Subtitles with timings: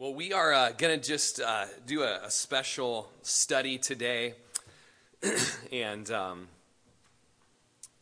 [0.00, 4.32] Well, we are uh, going to just uh, do a, a, special study today
[5.72, 6.48] and um,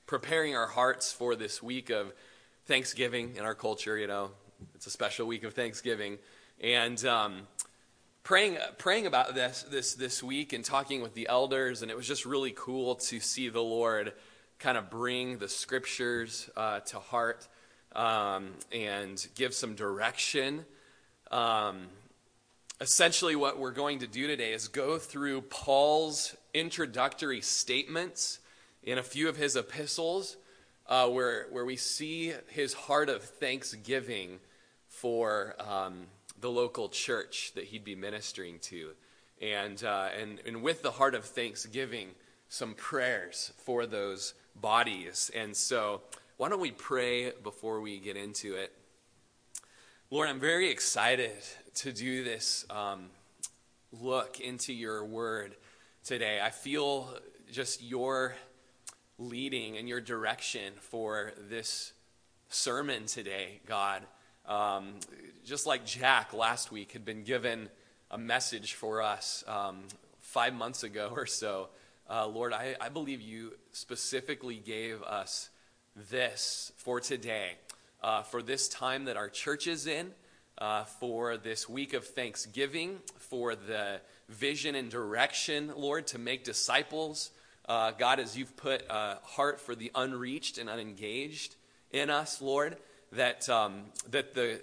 [0.07, 2.13] preparing our hearts for this week of
[2.67, 3.99] Thanksgiving in our culture.
[3.99, 4.31] You know,
[4.77, 6.19] it's a special week of Thanksgiving.
[6.61, 7.49] And um,
[8.23, 12.07] praying, praying about this, this this week and talking with the elders, and it was
[12.07, 14.12] just really cool to see the Lord
[14.61, 17.49] kind of bring the scriptures uh, to heart
[17.96, 20.65] um, and give some direction.
[21.31, 21.89] Um,
[22.81, 28.39] essentially, what we're going to do today is go through Paul's introductory statements
[28.82, 30.36] in a few of his epistles,
[30.86, 34.39] uh, where, where we see his heart of thanksgiving
[34.89, 36.06] for um,
[36.41, 38.91] the local church that he'd be ministering to.
[39.42, 42.08] And, uh, and, and with the heart of thanksgiving,
[42.48, 45.31] some prayers for those bodies.
[45.36, 46.00] And so,
[46.39, 48.72] why don't we pray before we get into it?
[50.11, 51.33] Lord, I'm very excited
[51.75, 53.11] to do this um,
[53.92, 55.55] look into your word
[56.02, 56.41] today.
[56.42, 57.12] I feel
[57.52, 58.34] just your
[59.18, 61.92] leading and your direction for this
[62.48, 64.02] sermon today, God.
[64.46, 64.94] Um,
[65.44, 67.68] just like Jack last week had been given
[68.11, 69.83] a message for us um,
[70.20, 71.68] five months ago or so,
[72.08, 75.50] uh, Lord, I, I believe you specifically gave us
[75.94, 77.56] this for today
[78.02, 80.12] uh, for this time that our church is in,
[80.58, 87.30] uh, for this week of Thanksgiving, for the vision and direction, Lord, to make disciples.
[87.68, 91.56] Uh, God, as you've put a heart for the unreached and unengaged
[91.90, 92.77] in us, Lord,
[93.12, 94.60] that, um, that the,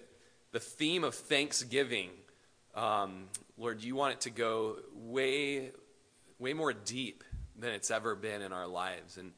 [0.52, 2.10] the theme of Thanksgiving,
[2.76, 3.26] um,
[3.58, 5.72] Lord, you want it to go way,
[6.40, 7.24] way more deep
[7.58, 9.18] than it's ever been in our lives.
[9.18, 9.32] And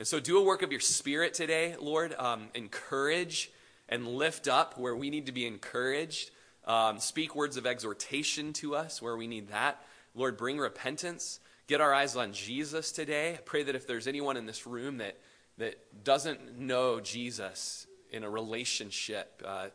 [0.00, 2.14] and so, do a work of your spirit today, Lord.
[2.18, 3.50] Um, encourage
[3.86, 6.30] and lift up where we need to be encouraged.
[6.64, 9.84] Um, speak words of exhortation to us where we need that.
[10.14, 11.38] Lord, bring repentance.
[11.66, 13.34] Get our eyes on Jesus today.
[13.34, 15.18] I pray that if there's anyone in this room that,
[15.58, 19.66] that doesn't know Jesus in a relationship, uh,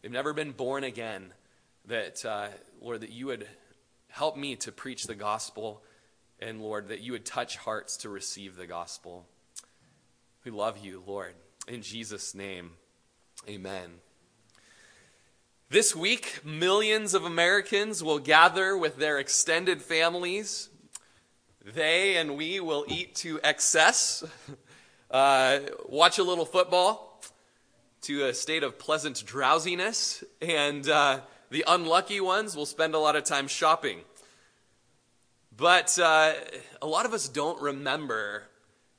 [0.00, 1.32] they've never been born again,
[1.86, 3.48] that, uh, Lord, that you would
[4.10, 5.82] help me to preach the gospel,
[6.38, 9.26] and Lord, that you would touch hearts to receive the gospel.
[10.44, 11.34] We love you, Lord.
[11.68, 12.72] In Jesus' name,
[13.48, 14.00] amen.
[15.70, 20.68] This week, millions of Americans will gather with their extended families.
[21.64, 24.24] They and we will eat to excess,
[25.12, 27.22] uh, watch a little football
[28.00, 31.20] to a state of pleasant drowsiness, and uh,
[31.50, 34.00] the unlucky ones will spend a lot of time shopping.
[35.56, 36.32] But uh,
[36.80, 38.48] a lot of us don't remember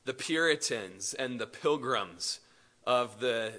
[0.05, 2.39] the Puritans and the Pilgrims
[2.85, 3.53] of the,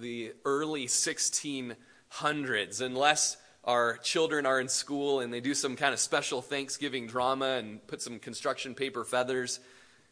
[0.00, 6.00] the early 1600s, unless our children are in school and they do some kind of
[6.00, 9.60] special Thanksgiving drama and put some construction paper feathers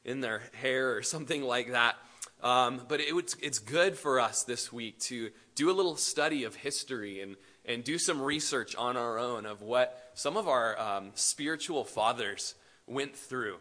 [0.05, 1.97] in their hair or something like that.
[2.43, 6.57] Um, but it, it's good for us this week to do a little study of
[6.57, 11.11] history and, and do some research on our own of what some of our um,
[11.15, 12.55] spiritual fathers
[12.87, 13.59] went through.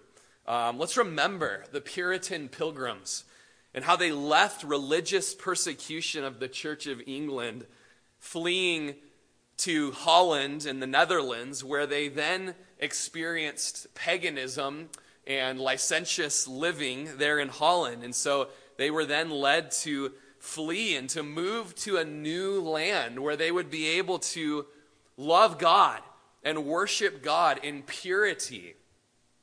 [0.51, 3.23] Um, let's remember the Puritan pilgrims
[3.73, 7.65] and how they left religious persecution of the Church of England,
[8.19, 8.95] fleeing
[9.59, 14.89] to Holland and the Netherlands, where they then experienced paganism
[15.25, 18.03] and licentious living there in Holland.
[18.03, 23.21] And so they were then led to flee and to move to a new land
[23.21, 24.65] where they would be able to
[25.15, 26.01] love God
[26.43, 28.75] and worship God in purity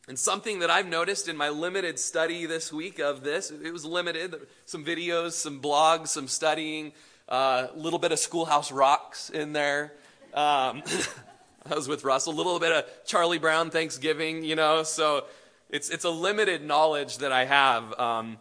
[0.09, 3.85] and something that I've noticed in my limited study this week of this, it was
[3.85, 4.35] limited.
[4.65, 6.93] Some videos, some blogs, some studying,
[7.29, 9.93] a uh, little bit of Schoolhouse Rocks in there.
[10.33, 10.83] Um,
[11.71, 15.27] I was with Russell, a little bit of Charlie Brown Thanksgiving, you know, so
[15.69, 17.93] it's, it's a limited knowledge that I have.
[18.01, 18.39] Um,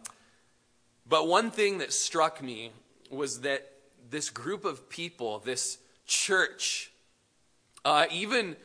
[1.06, 2.72] but one thing that struck me
[3.10, 3.70] was that
[4.08, 5.76] this group of people, this
[6.06, 6.90] church,
[7.84, 8.56] uh, even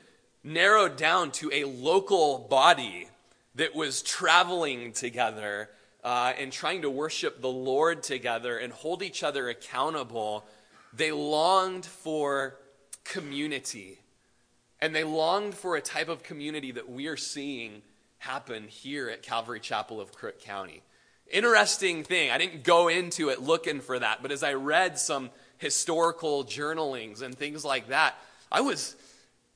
[0.43, 3.07] narrowed down to a local body
[3.55, 5.69] that was traveling together
[6.03, 10.43] uh, and trying to worship the Lord together and hold each other accountable,
[10.91, 12.57] they longed for
[13.03, 13.99] community.
[14.81, 17.81] And they longed for a type of community that we are seeing
[18.17, 20.81] happen here at Calvary Chapel of Crook County.
[21.31, 22.31] Interesting thing.
[22.31, 27.21] I didn't go into it looking for that, but as I read some historical journalings
[27.21, 28.15] and things like that,
[28.51, 28.95] I was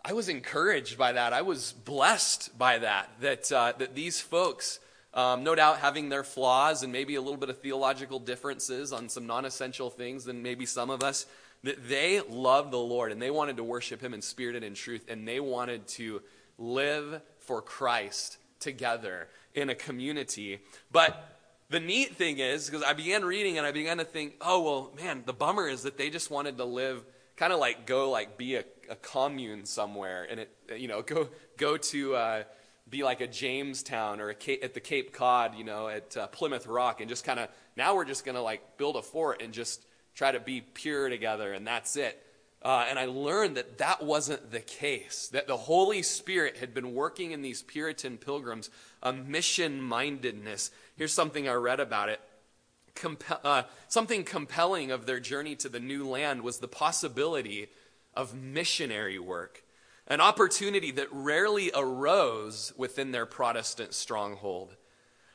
[0.07, 1.33] I was encouraged by that.
[1.33, 4.79] I was blessed by that, that, uh, that these folks,
[5.13, 9.09] um, no doubt having their flaws and maybe a little bit of theological differences on
[9.09, 11.25] some non essential things than maybe some of us
[11.63, 14.75] that they loved the Lord and they wanted to worship Him in spirit and in
[14.75, 16.21] truth, and they wanted to
[16.57, 20.59] live for Christ together in a community.
[20.89, 21.37] But
[21.69, 24.93] the neat thing is, because I began reading and I began to think, oh, well,
[24.95, 27.03] man, the bummer is that they just wanted to live
[27.37, 31.29] kind of like go like be a, a, commune somewhere and it you know go
[31.57, 32.43] go to uh,
[32.89, 36.27] be like a Jamestown or a Cape, at the Cape Cod you know at uh,
[36.27, 39.41] Plymouth Rock and just kind of now we're just going to like build a fort
[39.41, 42.21] and just try to be pure together and that's it
[42.61, 46.95] uh, and I learned that that wasn't the case, that the Holy Spirit had been
[46.95, 48.71] working in these Puritan pilgrims
[49.03, 50.71] a mission mindedness.
[50.95, 52.19] Here's something I read about it.
[53.43, 57.67] Uh, something compelling of their journey to the new land was the possibility
[58.15, 59.63] of missionary work,
[60.07, 64.75] an opportunity that rarely arose within their Protestant stronghold.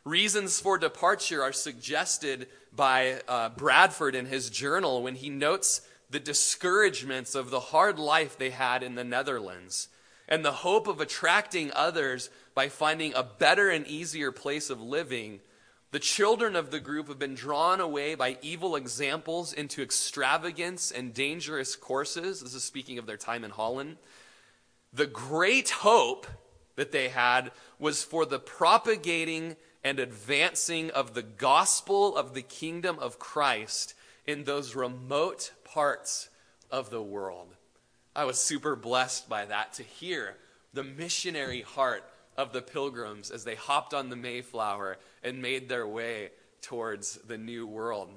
[0.05, 6.19] Reasons for departure are suggested by uh, Bradford in his journal when he notes the
[6.19, 9.89] discouragements of the hard life they had in the Netherlands
[10.29, 15.41] and the hope of attracting others by finding a better and easier place of living,
[15.93, 21.13] the children of the group have been drawn away by evil examples into extravagance and
[21.13, 22.41] dangerous courses.
[22.41, 23.99] This is speaking of their time in Holland.
[24.95, 26.27] The great hope
[26.77, 32.99] that they had was for the propagating and advancing of the gospel of the kingdom
[32.99, 33.93] of Christ
[34.27, 36.31] in those remote parts
[36.71, 37.55] of the world.
[38.17, 40.37] I was super blessed by that to hear
[40.73, 42.05] the missionary heart
[42.37, 46.31] of the pilgrims as they hopped on the Mayflower and made their way
[46.61, 48.09] towards the new world.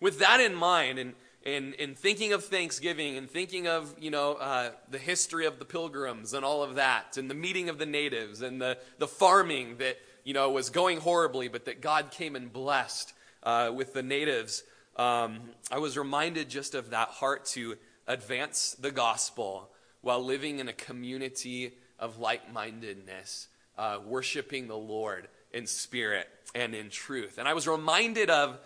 [0.00, 4.34] With that in mind, and in, in thinking of Thanksgiving and thinking of, you know,
[4.34, 7.86] uh, the history of the pilgrims and all of that, and the meeting of the
[7.86, 12.34] natives and the, the farming that, you know, was going horribly, but that God came
[12.34, 13.12] and blessed
[13.42, 14.64] uh, with the natives,
[14.96, 15.40] um,
[15.70, 17.76] I was reminded just of that heart to
[18.06, 23.48] advance the gospel while living in a community of like mindedness,
[23.78, 27.38] uh, worshiping the Lord in spirit and in truth.
[27.38, 28.58] And I was reminded of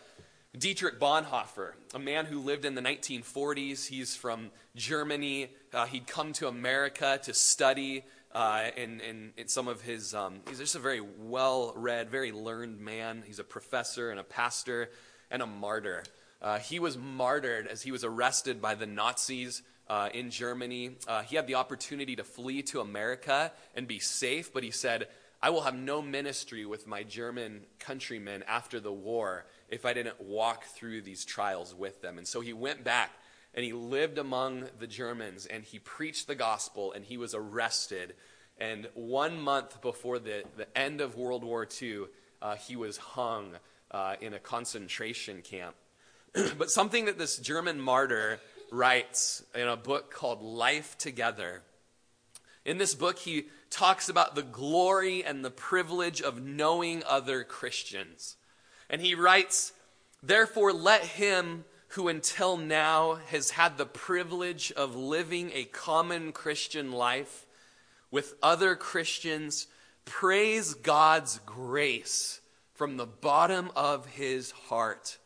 [0.59, 3.87] Dietrich Bonhoeffer, a man who lived in the 1940s.
[3.87, 5.51] He's from Germany.
[5.73, 8.03] Uh, he'd come to America to study.
[8.33, 12.33] Uh, and, and, and, some of his, um, he's just a very well read, very
[12.33, 13.23] learned man.
[13.25, 14.91] He's a professor and a pastor
[15.31, 16.03] and a martyr.
[16.43, 20.93] Uh, he was martyred as he was arrested by the Nazis uh, in Germany.
[21.07, 25.09] Uh, he had the opportunity to flee to America and be safe, but he said,
[25.41, 30.21] I will have no ministry with my German countrymen after the war if I didn't
[30.21, 32.19] walk through these trials with them.
[32.19, 33.13] And so he went back
[33.55, 38.15] and he lived among the Germans and he preached the gospel and he was arrested.
[38.59, 42.07] And one month before the, the end of World War II,
[42.43, 43.53] uh, he was hung
[43.93, 45.77] uh, in a concentration camp.
[46.59, 48.41] but something that this German martyr
[48.71, 51.63] writes in a book called Life Together.
[52.65, 58.37] In this book, he talks about the glory and the privilege of knowing other Christians.
[58.91, 59.73] And he writes,
[60.23, 66.93] Therefore, let him who until now has had the privilege of living a common Christian
[66.93, 67.47] life
[68.11, 69.67] with other Christians
[70.05, 72.41] praise God's grace
[72.75, 75.19] from the bottom of his heart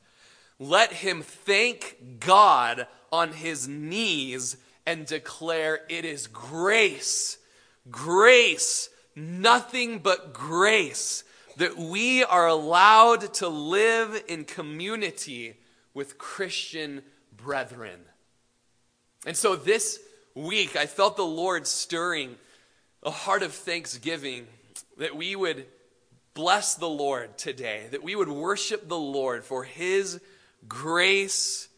[0.63, 4.57] let him thank God on his knees
[4.87, 7.39] and declare, It is grace,
[7.91, 11.25] grace, nothing but grace,
[11.57, 15.55] that we are allowed to live in community
[15.95, 17.03] with Christian
[17.37, 18.01] brethren.
[19.27, 20.01] And so this
[20.35, 22.37] week, I felt the Lord stirring
[23.03, 24.47] a heart of thanksgiving
[24.99, 25.67] that we would
[26.35, 30.21] bless the Lord today, that we would worship the Lord for his
[30.69, 31.69] grace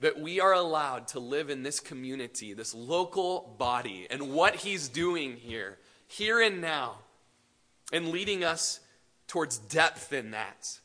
[0.00, 4.88] that we are allowed to live in this community, this local body, and what He's
[4.88, 6.98] doing here, here and now,
[7.92, 8.80] and leading us
[9.26, 10.78] towards depth in that.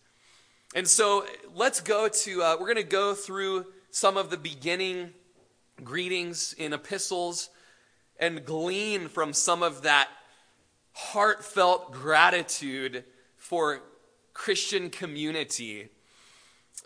[0.76, 5.12] And so let's go to, uh, we're going to go through some of the beginning
[5.84, 7.50] greetings in epistles
[8.20, 10.10] and glean from some of that
[10.94, 13.04] heartfelt gratitude
[13.38, 13.82] for
[14.34, 15.90] Christian community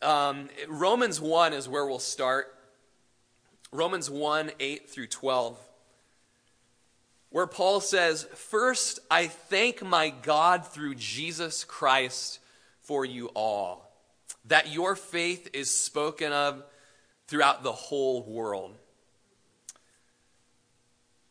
[0.01, 2.55] um, Romans 1 is where we'll start.
[3.71, 5.59] Romans 1 8 through 12,
[7.29, 12.39] where Paul says, First, I thank my God through Jesus Christ
[12.81, 13.91] for you all,
[14.45, 16.63] that your faith is spoken of
[17.27, 18.75] throughout the whole world.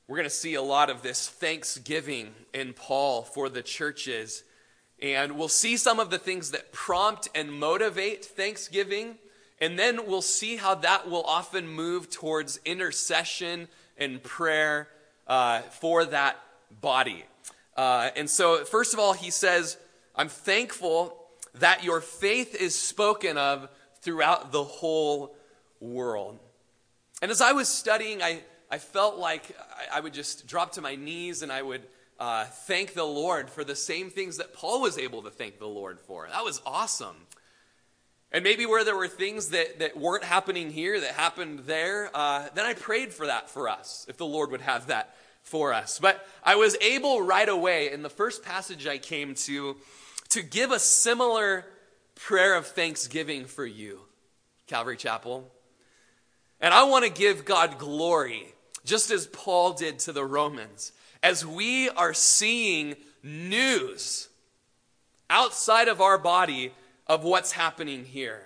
[0.07, 4.43] We're going to see a lot of this thanksgiving in Paul for the churches
[5.01, 9.17] and we'll see some of the things that prompt and motivate thanksgiving
[9.61, 14.89] And then we'll see how that will often move towards intercession and prayer
[15.27, 16.37] uh, for that
[16.81, 17.25] body.
[17.77, 19.77] Uh, and so, first of all, he says,
[20.15, 21.17] I'm thankful
[21.55, 23.69] that your faith is spoken of
[24.01, 25.37] throughout the whole
[25.81, 26.39] world.
[27.21, 29.57] And as I was studying, I, I felt like
[29.93, 31.83] I, I would just drop to my knees and I would
[32.19, 35.67] uh, thank the Lord for the same things that Paul was able to thank the
[35.67, 36.27] Lord for.
[36.29, 37.17] That was awesome.
[38.31, 42.49] And maybe where there were things that, that weren't happening here, that happened there, uh,
[42.55, 45.99] then I prayed for that for us, if the Lord would have that for us.
[45.99, 49.77] But I was able right away, in the first passage I came to,
[50.31, 51.65] to give a similar
[52.17, 54.01] prayer of thanksgiving for you,
[54.67, 55.51] Calvary Chapel.
[56.61, 58.53] And I want to give God glory,
[58.85, 64.29] just as Paul did to the Romans, as we are seeing news
[65.31, 66.73] outside of our body
[67.07, 68.43] of what's happening here.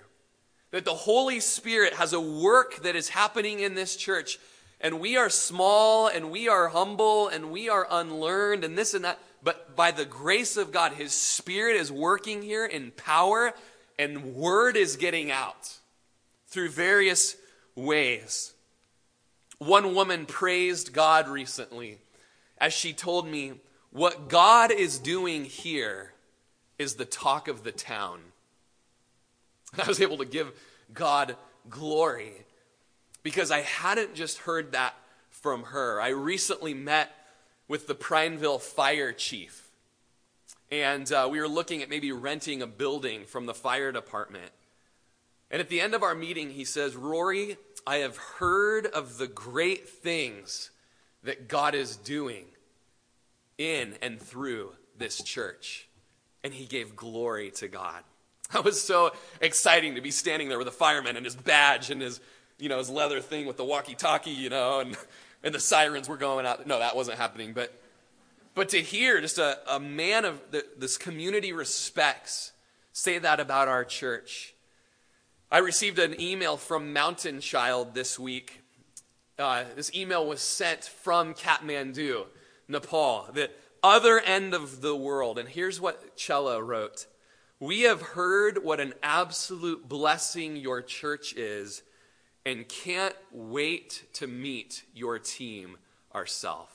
[0.71, 4.39] That the Holy Spirit has a work that is happening in this church,
[4.81, 9.05] and we are small, and we are humble, and we are unlearned, and this and
[9.05, 9.19] that.
[9.43, 13.53] But by the grace of God, His Spirit is working here in power,
[13.99, 15.79] and word is getting out
[16.47, 17.37] through various
[17.75, 18.55] ways.
[19.59, 21.99] One woman praised God recently
[22.63, 23.55] as she told me,
[23.91, 26.13] What God is doing here
[26.79, 28.21] is the talk of the town.
[29.73, 30.53] And I was able to give
[30.95, 31.37] God
[31.69, 32.33] glory
[33.23, 34.95] because I hadn't just heard that
[35.29, 36.01] from her.
[36.01, 37.11] I recently met
[37.67, 39.71] with the Prineville fire chief,
[40.71, 44.53] and uh, we were looking at maybe renting a building from the fire department.
[45.51, 49.27] And at the end of our meeting, he says, Rory, I have heard of the
[49.27, 50.71] great things
[51.25, 52.47] that God is doing
[53.63, 55.89] in and through this church.
[56.45, 58.03] And he gave glory to God.
[58.53, 62.03] That was so exciting to be standing there with a fireman and his badge and
[62.03, 62.21] his,
[62.59, 64.95] you know, his leather thing with the walkie-talkie, you know, and,
[65.43, 66.67] and the sirens were going out.
[66.67, 67.55] No, that wasn't happening.
[67.55, 67.73] But,
[68.55, 72.53] but to hear just a, a man of the, this community respects
[72.93, 74.55] say that about our church.
[75.51, 78.63] I received an email from Mountain Child this week.
[79.39, 82.27] Uh, this email was sent from Kathmandu,
[82.73, 83.51] Nepal, the
[83.83, 85.39] other end of the world.
[85.39, 87.07] And here's what Chella wrote
[87.61, 91.85] we have heard what an absolute blessing your church is
[92.45, 95.77] and can't wait to meet your team
[96.13, 96.73] ourselves.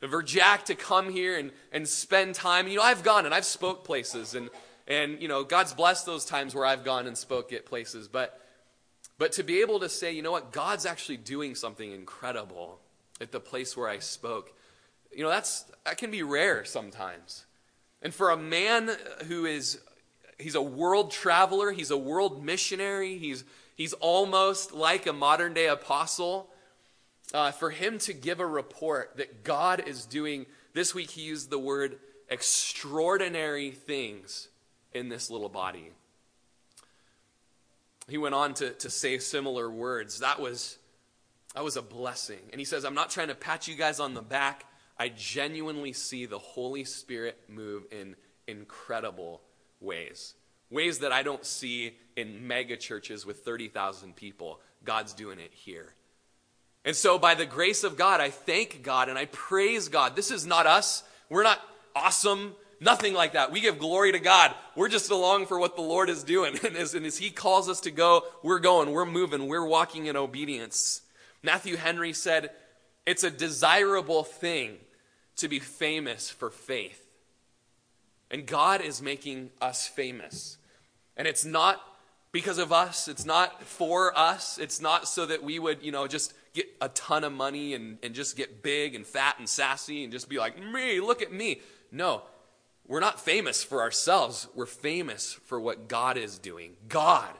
[0.00, 3.44] For Jack to come here and, and spend time, you know, I've gone and I've
[3.44, 4.48] spoke places and,
[4.86, 8.08] and, you know, God's blessed those times where I've gone and spoke at places.
[8.08, 8.40] But,
[9.18, 12.78] but to be able to say, you know what, God's actually doing something incredible
[13.20, 14.52] at the place where I spoke,
[15.16, 17.46] you know, that's, that can be rare sometimes.
[18.02, 18.90] And for a man
[19.26, 19.80] who is,
[20.38, 23.42] he's a world traveler, he's a world missionary, he's,
[23.74, 26.50] he's almost like a modern day apostle.
[27.34, 31.50] Uh, for him to give a report that God is doing, this week he used
[31.50, 34.48] the word extraordinary things
[34.92, 35.90] in this little body.
[38.06, 40.20] He went on to, to say similar words.
[40.20, 40.78] That was,
[41.54, 42.38] that was a blessing.
[42.52, 44.64] And he says, I'm not trying to pat you guys on the back.
[44.98, 49.42] I genuinely see the Holy Spirit move in incredible
[49.80, 50.34] ways.
[50.70, 54.60] Ways that I don't see in mega churches with 30,000 people.
[54.84, 55.94] God's doing it here.
[56.84, 60.16] And so, by the grace of God, I thank God and I praise God.
[60.16, 61.02] This is not us.
[61.28, 61.60] We're not
[61.94, 62.54] awesome.
[62.80, 63.50] Nothing like that.
[63.50, 64.54] We give glory to God.
[64.76, 66.58] We're just along for what the Lord is doing.
[66.64, 70.06] And as, and as He calls us to go, we're going, we're moving, we're walking
[70.06, 71.02] in obedience.
[71.42, 72.50] Matthew Henry said,
[73.04, 74.76] It's a desirable thing
[75.36, 77.02] to be famous for faith.
[78.30, 80.58] And God is making us famous.
[81.16, 81.80] And it's not
[82.32, 86.06] because of us, it's not for us, it's not so that we would, you know,
[86.06, 90.02] just get a ton of money and, and just get big and fat and sassy
[90.02, 91.60] and just be like, me, look at me.
[91.90, 92.22] No,
[92.86, 94.48] we're not famous for ourselves.
[94.54, 96.76] We're famous for what God is doing.
[96.88, 97.30] God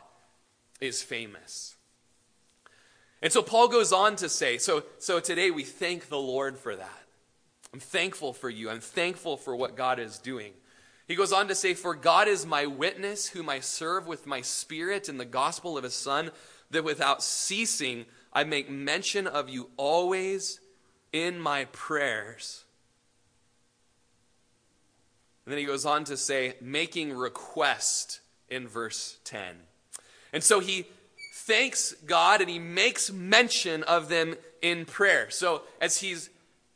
[0.81, 1.77] is famous.
[3.23, 6.77] And so Paul goes on to say, so, so today we thank the Lord for
[6.77, 7.06] that.
[7.73, 8.71] I'm thankful for you.
[8.71, 10.53] I'm thankful for what God is doing.
[11.09, 14.41] He goes on to say, For God is my witness, whom I serve with my
[14.41, 16.31] spirit in the gospel of his Son,
[16.71, 20.61] that without ceasing I make mention of you always
[21.13, 22.65] in my prayers.
[25.45, 28.21] And then he goes on to say, making request
[28.51, 29.41] in verse 10.
[30.33, 30.87] And so he
[31.33, 35.31] thanks God and he makes mention of them in prayer.
[35.31, 36.29] So as he's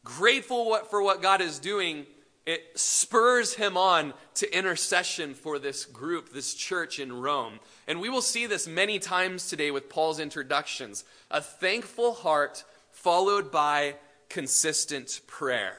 [0.05, 2.07] grateful for what God is doing,
[2.47, 7.61] it spurs him on to intercession for this group, this church in Rome.
[7.87, 11.05] And we will see this many times today with Paul's introductions.
[11.31, 13.97] A thankful heart followed by
[14.29, 15.77] consistent prayer.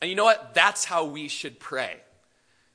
[0.00, 0.54] And you know what?
[0.54, 2.00] That's how we should pray.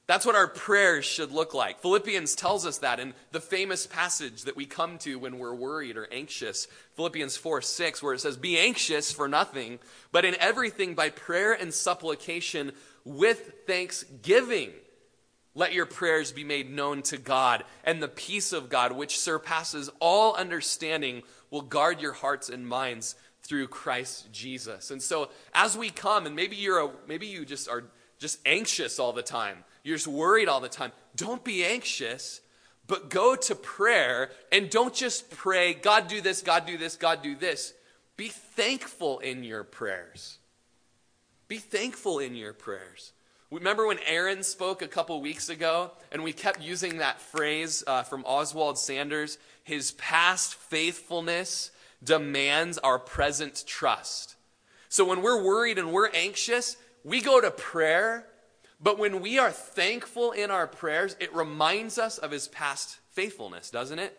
[0.09, 1.81] That's what our prayers should look like.
[1.81, 5.97] Philippians tells us that in the famous passage that we come to when we're worried
[5.97, 6.65] or anxious.
[6.95, 9.77] Philippians 4 6, where it says, Be anxious for nothing,
[10.11, 12.71] but in everything by prayer and supplication
[13.05, 14.71] with thanksgiving.
[15.53, 19.91] Let your prayers be made known to God, and the peace of God, which surpasses
[19.99, 23.13] all understanding, will guard your hearts and minds
[23.43, 24.89] through Christ Jesus.
[24.89, 27.83] And so, as we come, and maybe you're a, maybe you just are
[28.17, 30.91] just anxious all the time you're just worried all the time.
[31.15, 32.41] Don't be anxious,
[32.86, 37.24] but go to prayer and don't just pray, God do this, God do this, God
[37.24, 37.74] do this.
[38.15, 40.38] Be thankful in your prayers.
[41.48, 43.13] Be thankful in your prayers.
[43.50, 48.03] Remember when Aaron spoke a couple weeks ago, and we kept using that phrase uh,
[48.03, 51.72] from Oswald Sanders his past faithfulness
[52.03, 54.36] demands our present trust.
[54.88, 58.27] So when we're worried and we're anxious, we go to prayer
[58.81, 63.69] but when we are thankful in our prayers, it reminds us of his past faithfulness,
[63.69, 64.17] doesn't it?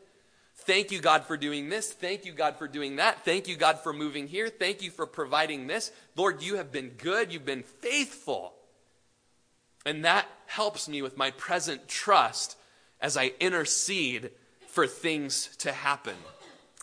[0.55, 1.91] Thank you, God, for doing this.
[1.91, 3.25] Thank you, God, for doing that.
[3.25, 4.49] Thank you, God, for moving here.
[4.49, 5.91] Thank you for providing this.
[6.17, 7.33] Lord, you have been good.
[7.33, 8.53] You've been faithful.
[9.87, 12.57] And that helps me with my present trust
[13.01, 14.31] as I intercede
[14.67, 16.17] for things to happen.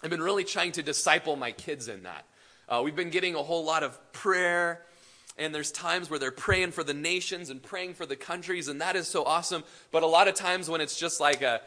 [0.04, 2.26] I've been really trying to disciple my kids in that.
[2.68, 4.82] Uh, we've been getting a whole lot of prayer
[5.38, 8.82] and there's times where they're praying for the nations and praying for the countries, and
[8.82, 9.64] that is so awesome.
[9.92, 11.62] But a lot of times when it's just like a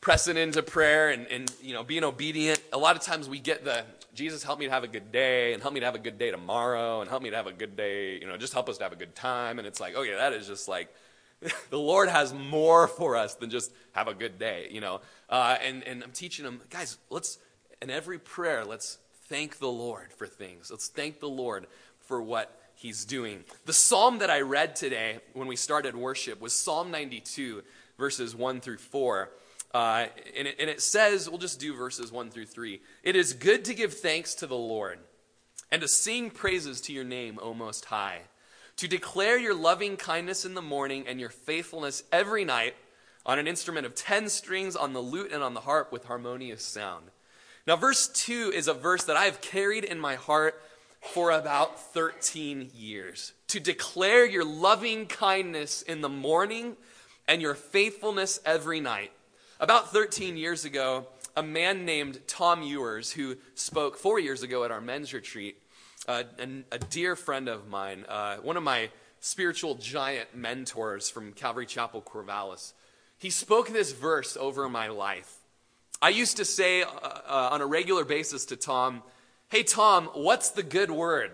[0.00, 3.64] pressing into prayer and, and you know being obedient, a lot of times we get
[3.64, 3.84] the
[4.14, 6.18] Jesus help me to have a good day and help me to have a good
[6.18, 8.78] day tomorrow and help me to have a good day, you know, just help us
[8.78, 9.58] to have a good time.
[9.58, 10.92] And it's like, okay, that is just like
[11.70, 15.00] the Lord has more for us than just have a good day, you know.
[15.28, 17.38] Uh, and, and I'm teaching them, guys, let's,
[17.80, 20.70] in every prayer, let's thank the Lord for things.
[20.70, 21.66] Let's thank the Lord
[22.00, 23.44] for what he's doing.
[23.66, 27.62] The psalm that I read today when we started worship was Psalm 92,
[27.98, 29.30] verses 1 through 4.
[29.72, 32.80] Uh, and, it, and it says, we'll just do verses 1 through 3.
[33.02, 34.98] It is good to give thanks to the Lord
[35.70, 38.22] and to sing praises to your name, O Most High,
[38.76, 42.74] to declare your loving kindness in the morning and your faithfulness every night
[43.26, 46.64] on an instrument of 10 strings, on the lute and on the harp with harmonious
[46.64, 47.04] sound.
[47.66, 50.60] Now, verse 2 is a verse that I've carried in my heart
[51.00, 56.76] for about 13 years to declare your loving kindness in the morning
[57.26, 59.12] and your faithfulness every night.
[59.58, 64.70] About 13 years ago, a man named Tom Ewers, who spoke four years ago at
[64.70, 65.56] our men's retreat,
[66.08, 71.32] uh, and a dear friend of mine, uh, one of my spiritual giant mentors from
[71.32, 72.72] Calvary Chapel Corvallis,
[73.18, 75.36] he spoke this verse over my life.
[76.02, 79.02] I used to say uh, uh on a regular basis to Tom,
[79.50, 81.32] Hey, Tom, what's the good word?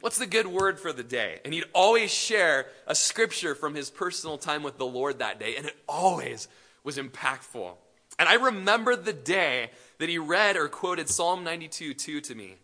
[0.00, 1.40] What's the good word for the day?
[1.44, 5.54] And he'd always share a scripture from his personal time with the Lord that day,
[5.56, 6.48] and it always
[6.84, 7.72] was impactful.
[8.18, 12.54] And I remember the day that he read or quoted Psalm 92 2 to me.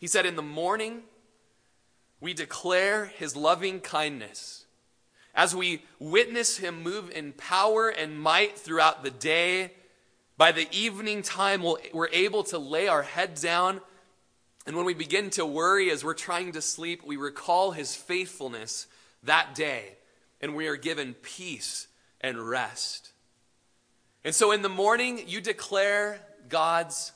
[0.00, 1.02] He said, In the morning,
[2.20, 4.64] we declare his loving kindness.
[5.36, 9.70] As we witness him move in power and might throughout the day,
[10.36, 13.80] by the evening time, we're able to lay our head down
[14.66, 18.86] and when we begin to worry as we're trying to sleep, we recall his faithfulness
[19.22, 19.96] that day,
[20.40, 21.88] and we are given peace
[22.20, 23.12] and rest.
[24.24, 27.12] And so in the morning, you declare God's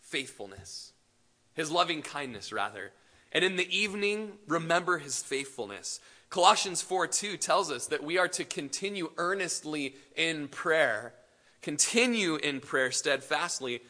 [0.00, 0.92] faithfulness,
[1.52, 2.92] his loving kindness, rather.
[3.32, 6.00] And in the evening, remember his faithfulness.
[6.30, 11.14] Colossians 4 2 tells us that we are to continue earnestly in prayer,
[11.60, 13.82] continue in prayer steadfastly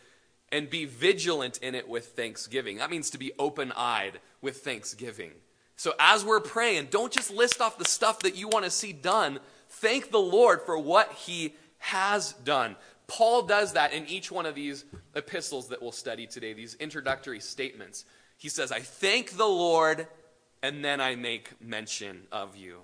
[0.53, 2.79] and be vigilant in it with thanksgiving.
[2.79, 5.33] That means to be open eyed with thanksgiving.
[5.77, 8.93] So as we're praying, don't just list off the stuff that you want to see
[8.93, 9.41] done.
[9.69, 12.77] Thank the Lord for what he has done.
[13.07, 17.41] Paul does that in each one of these epistles that we'll study today, these introductory
[17.41, 18.05] statements.
[18.39, 20.07] He says, I thank the Lord,
[20.63, 22.79] and then I make mention of you.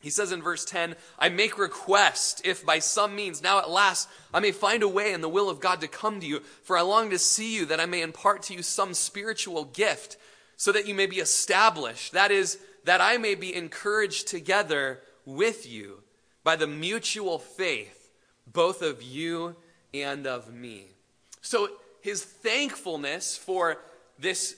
[0.00, 4.08] He says in verse 10, I make request if by some means, now at last,
[4.32, 6.78] I may find a way in the will of God to come to you, for
[6.78, 10.16] I long to see you, that I may impart to you some spiritual gift,
[10.56, 12.12] so that you may be established.
[12.12, 16.02] That is, that I may be encouraged together with you
[16.44, 18.10] by the mutual faith,
[18.46, 19.56] both of you
[19.92, 20.92] and of me.
[21.40, 21.68] So
[22.00, 23.78] his thankfulness for
[24.18, 24.56] this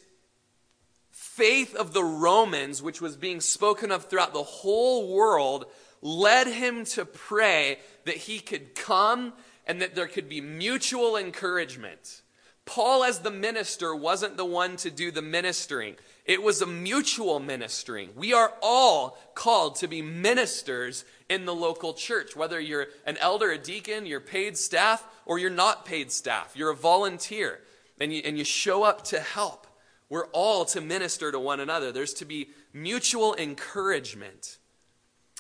[1.41, 5.65] faith of the Romans, which was being spoken of throughout the whole world,
[6.03, 9.33] led him to pray that he could come
[9.67, 12.21] and that there could be mutual encouragement.
[12.67, 15.97] Paul, as the minister, wasn't the one to do the ministering.
[16.27, 18.11] It was a mutual ministering.
[18.15, 23.51] We are all called to be ministers in the local church, whether you're an elder,
[23.51, 26.53] a deacon, you're paid staff, or you're not paid staff.
[26.55, 27.61] You're a volunteer
[27.99, 29.67] and you, and you show up to help.
[30.11, 31.93] We're all to minister to one another.
[31.93, 34.59] There's to be mutual encouragement.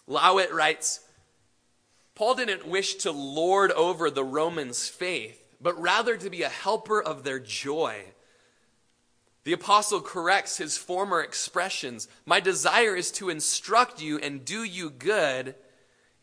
[0.09, 1.01] Lowit writes
[2.15, 7.03] Paul didn't wish to lord over the Romans' faith, but rather to be a helper
[7.03, 8.05] of their joy.
[9.45, 12.09] The apostle corrects his former expressions.
[12.27, 15.55] My desire is to instruct you and do you good,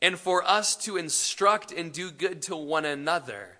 [0.02, 3.58] and for us to instruct and do good to one another.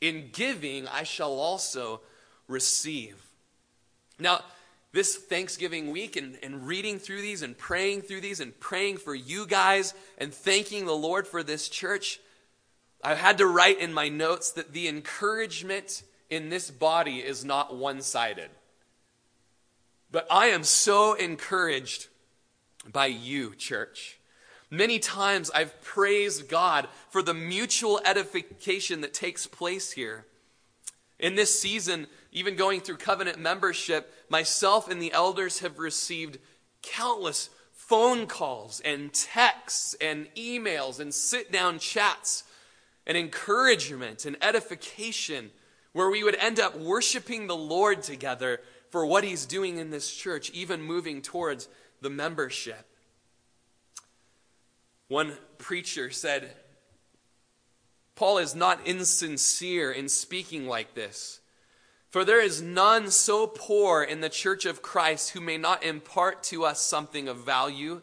[0.00, 2.02] In giving, I shall also
[2.46, 3.29] receive.
[4.20, 4.42] Now,
[4.92, 9.14] this Thanksgiving week and, and reading through these and praying through these and praying for
[9.14, 12.20] you guys and thanking the Lord for this church,
[13.02, 17.74] I had to write in my notes that the encouragement in this body is not
[17.74, 18.50] one sided.
[20.10, 22.08] But I am so encouraged
[22.92, 24.18] by you, church.
[24.70, 30.26] Many times I've praised God for the mutual edification that takes place here.
[31.18, 36.38] In this season, even going through covenant membership, myself and the elders have received
[36.82, 42.44] countless phone calls and texts and emails and sit down chats
[43.06, 45.50] and encouragement and edification
[45.92, 50.14] where we would end up worshiping the Lord together for what He's doing in this
[50.14, 51.68] church, even moving towards
[52.00, 52.86] the membership.
[55.08, 56.52] One preacher said,
[58.14, 61.39] Paul is not insincere in speaking like this.
[62.10, 66.42] For there is none so poor in the church of Christ who may not impart
[66.44, 68.02] to us something of value.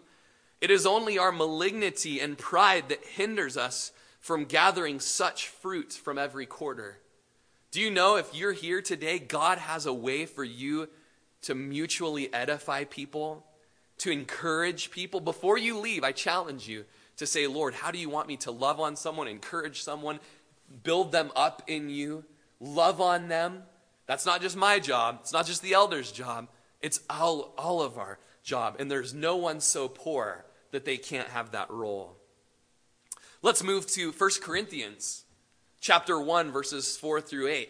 [0.61, 3.91] It is only our malignity and pride that hinders us
[4.21, 6.99] from gathering such fruit from every quarter.
[7.71, 10.87] Do you know if you're here today, God has a way for you
[11.41, 13.45] to mutually edify people,
[13.99, 15.19] to encourage people?
[15.19, 16.85] Before you leave, I challenge you
[17.17, 20.21] to say, Lord, how do you want me to love on someone, encourage someone,
[20.83, 22.23] build them up in you,
[22.61, 23.63] love on them?
[24.07, 25.19] That's not just my job.
[25.21, 26.47] It's not just the elder's job.
[26.81, 28.77] It's all, all of our job.
[28.79, 32.15] And there's no one so poor that they can't have that role.
[33.41, 35.25] Let's move to 1 Corinthians
[35.79, 37.69] chapter 1 verses 4 through 8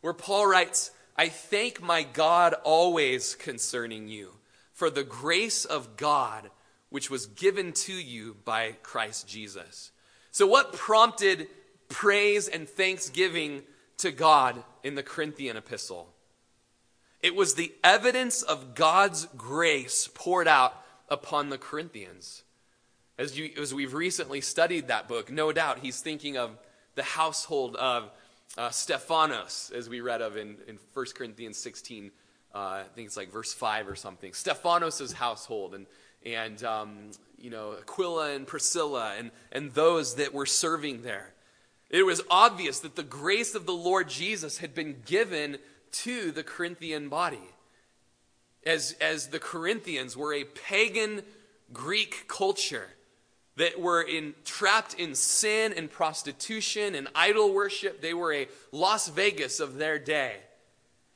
[0.00, 4.38] where Paul writes, "I thank my God always concerning you
[4.72, 6.50] for the grace of God
[6.90, 9.90] which was given to you by Christ Jesus."
[10.30, 11.48] So what prompted
[11.88, 13.64] praise and thanksgiving
[13.98, 16.08] to God in the Corinthian epistle.
[17.22, 20.78] It was the evidence of God's grace poured out
[21.08, 22.42] upon the Corinthians.
[23.16, 26.50] As, you, as we've recently studied that book, no doubt he's thinking of
[26.96, 28.10] the household of
[28.58, 32.10] uh, Stephanos, as we read of in, in 1 Corinthians 16,
[32.54, 34.32] uh, I think it's like verse 5 or something.
[34.32, 35.86] Stephanos' household and,
[36.24, 41.33] and um, you know, Aquila and Priscilla and, and those that were serving there.
[41.94, 45.58] It was obvious that the grace of the Lord Jesus had been given
[45.92, 47.38] to the Corinthian body.
[48.66, 51.22] As, as the Corinthians were a pagan
[51.72, 52.88] Greek culture
[53.54, 59.06] that were in, trapped in sin and prostitution and idol worship, they were a Las
[59.06, 60.38] Vegas of their day.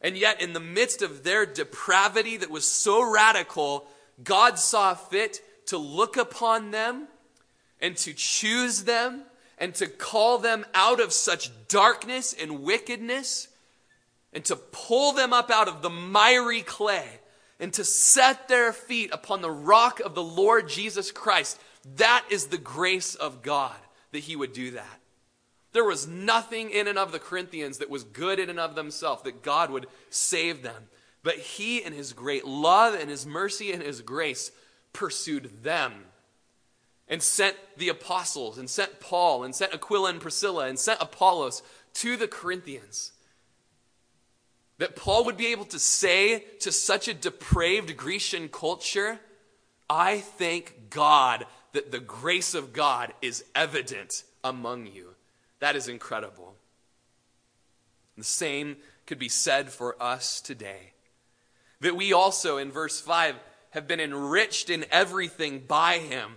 [0.00, 3.88] And yet, in the midst of their depravity that was so radical,
[4.22, 7.08] God saw fit to look upon them
[7.80, 9.24] and to choose them
[9.58, 13.48] and to call them out of such darkness and wickedness
[14.32, 17.06] and to pull them up out of the miry clay
[17.60, 21.58] and to set their feet upon the rock of the Lord Jesus Christ.
[21.96, 23.76] That is the grace of God
[24.12, 25.00] that He would do that.
[25.72, 29.22] There was nothing in and of the Corinthians that was good in and of themselves,
[29.22, 30.88] that God would save them.
[31.22, 34.50] But He, in His great love and His mercy and His grace,
[34.92, 36.04] pursued them
[37.08, 41.62] and sent the apostles and sent Paul and sent Aquila and Priscilla and sent Apollos
[41.94, 43.12] to the Corinthians.
[44.78, 49.18] That Paul would be able to say to such a depraved Grecian culture,
[49.90, 55.14] I thank God that the grace of God is evident among you.
[55.60, 56.54] That is incredible.
[58.16, 60.92] The same could be said for us today.
[61.80, 63.36] That we also, in verse 5,
[63.70, 66.34] have been enriched in everything by him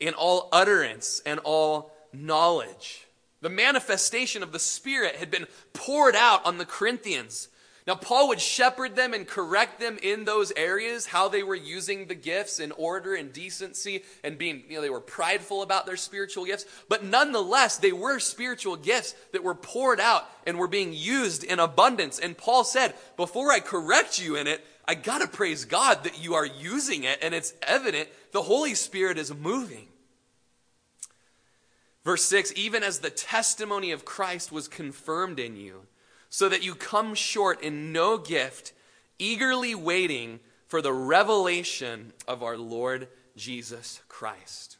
[0.00, 3.06] in all utterance and all knowledge.
[3.42, 7.48] The manifestation of the Spirit had been poured out on the Corinthians.
[7.86, 12.06] Now, Paul would shepherd them and correct them in those areas, how they were using
[12.06, 15.96] the gifts in order and decency and being, you know, they were prideful about their
[15.96, 16.66] spiritual gifts.
[16.88, 21.58] But nonetheless, they were spiritual gifts that were poured out and were being used in
[21.58, 22.18] abundance.
[22.18, 26.34] And Paul said, before I correct you in it, I gotta praise God that you
[26.34, 29.86] are using it and it's evident the Holy Spirit is moving.
[32.04, 35.82] Verse 6 Even as the testimony of Christ was confirmed in you,
[36.28, 38.72] so that you come short in no gift,
[39.18, 44.76] eagerly waiting for the revelation of our Lord Jesus Christ.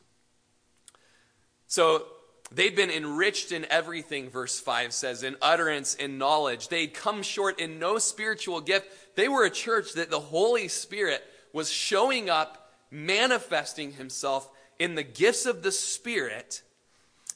[1.66, 2.06] So
[2.52, 6.68] they'd been enriched in everything, verse 5 says, in utterance, in knowledge.
[6.68, 9.16] They'd come short in no spiritual gift.
[9.16, 15.02] They were a church that the Holy Spirit was showing up, manifesting himself in the
[15.02, 16.62] gifts of the Spirit.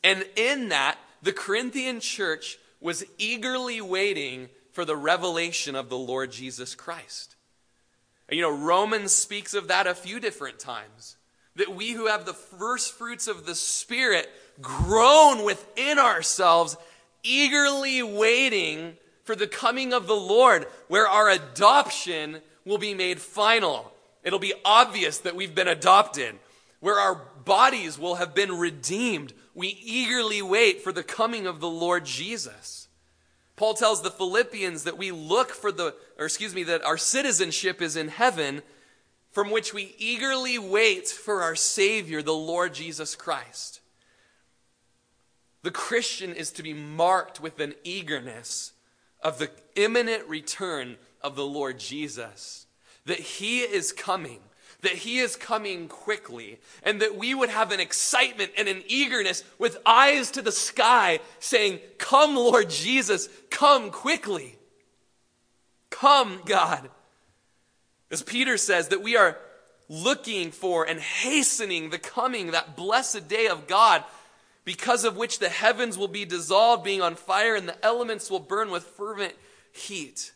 [0.04, 6.30] And in that, the Corinthian church was eagerly waiting for the revelation of the Lord
[6.30, 7.34] Jesus Christ.
[8.30, 11.16] You know, Romans speaks of that a few different times.
[11.56, 14.28] That we who have the first fruits of the Spirit
[14.60, 16.76] groan within ourselves,
[17.22, 23.92] eagerly waiting for the coming of the Lord, where our adoption will be made final.
[24.22, 26.34] It'll be obvious that we've been adopted,
[26.80, 27.14] where our
[27.44, 32.88] bodies will have been redeemed, we eagerly wait for the coming of the Lord Jesus.
[33.56, 37.80] Paul tells the Philippians that we look for the, or excuse me, that our citizenship
[37.80, 38.62] is in heaven,
[39.30, 43.80] from which we eagerly wait for our Savior, the Lord Jesus Christ.
[45.62, 48.72] The Christian is to be marked with an eagerness
[49.22, 52.66] of the imminent return of the Lord Jesus,
[53.06, 54.40] that He is coming
[54.85, 59.44] that he is coming quickly, and that we would have an excitement and an eagerness
[59.59, 64.57] with eyes to the sky, saying, Come, Lord Jesus, come quickly.
[65.90, 66.88] Come, God.
[68.11, 69.38] As Peter says, that we are
[69.88, 74.05] looking for and hastening the coming, that blessed day of God,
[74.64, 78.40] because of which the heavens will be dissolved, being on fire, and the elements will
[78.40, 79.35] burn with fervent
[79.73, 80.33] heat.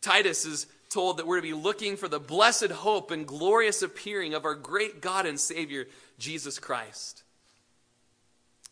[0.00, 4.32] Titus is told that we're to be looking for the blessed hope and glorious appearing
[4.32, 5.86] of our great God and Savior,
[6.18, 7.24] Jesus Christ.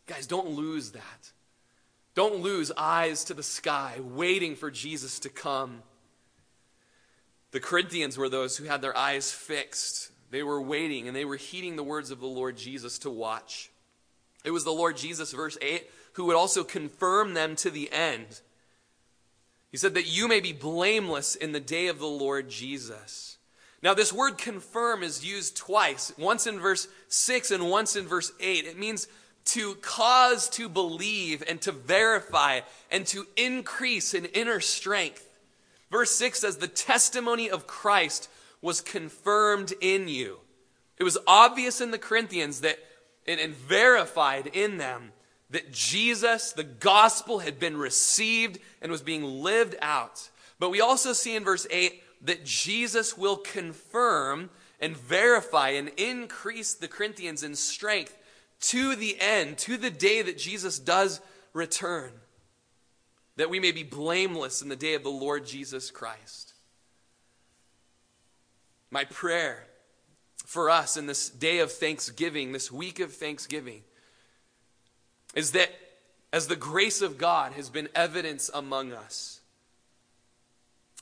[0.07, 1.33] Guys, don't lose that.
[2.15, 5.83] Don't lose eyes to the sky, waiting for Jesus to come.
[7.51, 10.13] The Corinthians were those who had their eyes fixed.
[10.31, 13.71] They were waiting and they were heeding the words of the Lord Jesus to watch.
[14.45, 18.41] It was the Lord Jesus, verse 8, who would also confirm them to the end.
[19.73, 23.39] He said that you may be blameless in the day of the Lord Jesus.
[23.83, 28.31] Now, this word confirm is used twice, once in verse 6 and once in verse
[28.39, 28.67] 8.
[28.67, 29.09] It means
[29.47, 35.27] to cause to believe and to verify and to increase in inner strength.
[35.91, 38.29] Verse 6 says, The testimony of Christ
[38.61, 40.39] was confirmed in you.
[40.99, 42.79] It was obvious in the Corinthians that,
[43.27, 45.13] and, and verified in them
[45.53, 50.31] that Jesus, the gospel, had been received and was being lived out.
[50.59, 56.75] But we also see in verse 8 that Jesus will confirm and verify and increase
[56.75, 58.17] the Corinthians in strength
[58.61, 61.21] to the end, to the day that Jesus does
[61.53, 62.12] return,
[63.37, 66.55] that we may be blameless in the day of the Lord Jesus Christ.
[68.91, 69.67] My prayer
[70.47, 73.83] for us in this day of thanksgiving, this week of thanksgiving,
[75.35, 75.71] is that
[76.33, 79.40] as the grace of God has been evidence among us,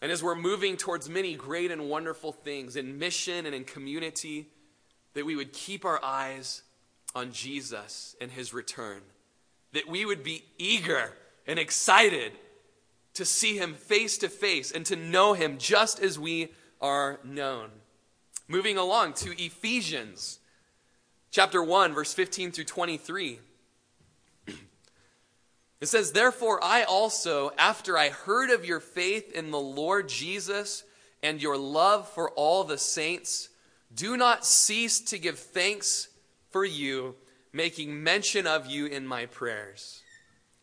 [0.03, 4.47] and as we're moving towards many great and wonderful things in mission and in community,
[5.15, 6.63] that we would keep our eyes
[7.15, 9.03] on Jesus and his return.
[9.73, 11.13] That we would be eager
[11.47, 12.33] and excited
[13.15, 16.49] to see him face to face and to know him just as we
[16.81, 17.71] are known.
[18.49, 20.39] Moving along to Ephesians
[21.31, 23.39] chapter 1, verse 15 through 23.
[25.81, 30.85] It says, Therefore, I also, after I heard of your faith in the Lord Jesus
[31.23, 33.49] and your love for all the saints,
[33.95, 36.09] do not cease to give thanks
[36.51, 37.15] for you,
[37.53, 40.03] making mention of you in my prayers.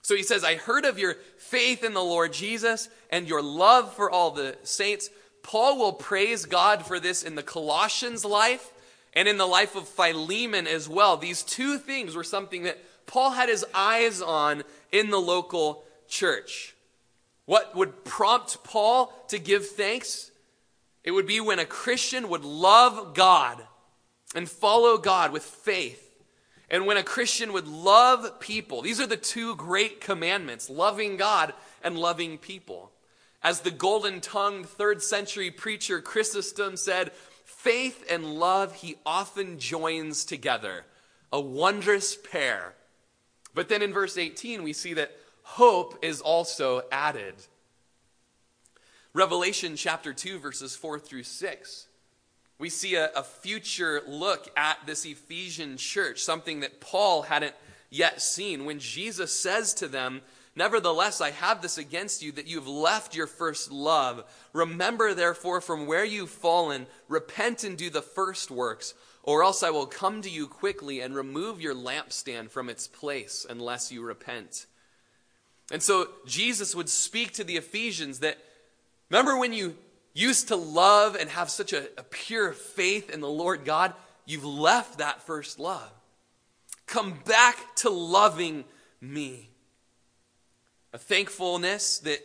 [0.01, 3.93] So he says, I heard of your faith in the Lord Jesus and your love
[3.93, 5.09] for all the saints.
[5.43, 8.71] Paul will praise God for this in the Colossians life
[9.13, 11.17] and in the life of Philemon as well.
[11.17, 16.75] These two things were something that Paul had his eyes on in the local church.
[17.45, 20.31] What would prompt Paul to give thanks?
[21.03, 23.65] It would be when a Christian would love God
[24.35, 26.03] and follow God with faith.
[26.69, 28.81] And when a Christian would love people.
[28.81, 32.91] These are the two great commandments loving God and loving people.
[33.41, 37.13] As the golden tongued third century preacher Chrysostom said,
[37.45, 40.83] faith and love he often joins together,
[41.31, 42.73] a wondrous pair.
[43.57, 47.33] But then in verse 18, we see that hope is also added.
[49.15, 51.87] Revelation chapter 2, verses 4 through 6.
[52.59, 57.55] We see a, a, future look at this Ephesian church, something that Paul hadn't
[57.89, 58.63] yet seen.
[58.63, 60.21] When Jesus says to them,
[60.55, 64.23] Nevertheless, I have this against you that you've left your first love.
[64.53, 68.93] Remember, therefore, from where you've fallen, repent and do the first works,
[69.27, 73.45] or else I will come to you quickly and remove your lampstand from its place
[73.47, 74.65] unless you repent.
[75.69, 78.37] And so Jesus would speak to the Ephesians that,
[79.09, 79.75] remember when you
[80.13, 83.93] used to love and have such a, a pure faith in the Lord God?
[84.25, 85.91] You've left that first love.
[86.85, 88.63] Come back to loving
[89.01, 89.49] me
[90.93, 92.19] a thankfulness that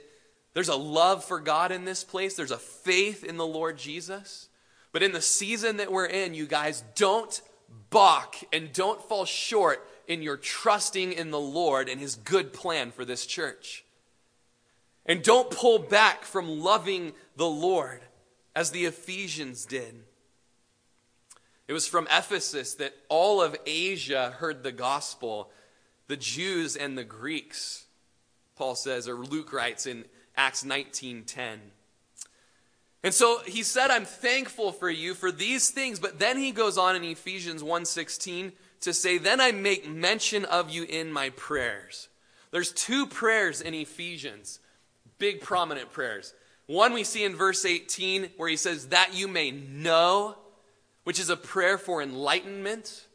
[0.55, 4.49] there's a love for God in this place, there's a faith in the Lord Jesus.
[4.93, 7.41] But in the season that we're in, you guys, don't
[7.91, 12.91] balk and don't fall short in your trusting in the Lord and His good plan
[12.91, 13.85] for this church.
[15.07, 18.03] And don't pull back from loving the Lord
[18.55, 20.05] as the Ephesians did.
[21.67, 25.51] It was from Ephesus that all of Asia heard the gospel,
[26.07, 27.87] the Jews and the Greeks.
[28.57, 30.05] Paul says, or Luke writes in
[30.37, 31.59] Acts 19:10.
[33.05, 36.79] And so he said, I'm thankful for you for these things, but then he goes
[36.79, 42.09] on in Ephesians 1:16 to say, Then I make mention of you in my prayers.
[42.53, 44.61] There's two prayers in Ephesians,
[45.19, 46.35] big prominent prayers.
[46.67, 50.37] One we see in verse 18 where he says, That you may know,
[51.05, 53.07] which is a prayer for enlightenment.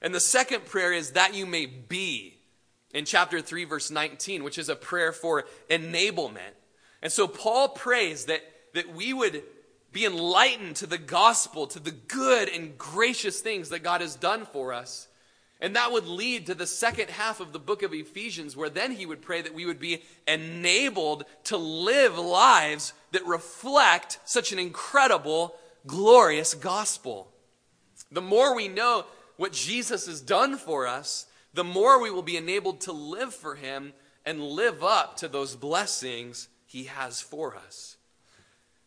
[0.00, 2.34] And the second prayer is that you may be,
[2.92, 6.54] in chapter 3, verse 19, which is a prayer for enablement.
[7.00, 8.42] And so Paul prays that,
[8.74, 9.42] that we would
[9.92, 14.46] be enlightened to the gospel, to the good and gracious things that God has done
[14.46, 15.08] for us.
[15.60, 18.92] And that would lead to the second half of the book of Ephesians, where then
[18.92, 24.58] he would pray that we would be enabled to live lives that reflect such an
[24.58, 25.54] incredible,
[25.86, 27.30] glorious gospel.
[28.10, 29.04] The more we know
[29.36, 33.54] what Jesus has done for us, the more we will be enabled to live for
[33.54, 33.92] Him
[34.26, 37.98] and live up to those blessings He has for us.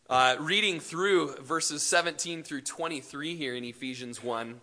[0.07, 4.61] Uh, reading through verses 17 through 23 here in Ephesians 1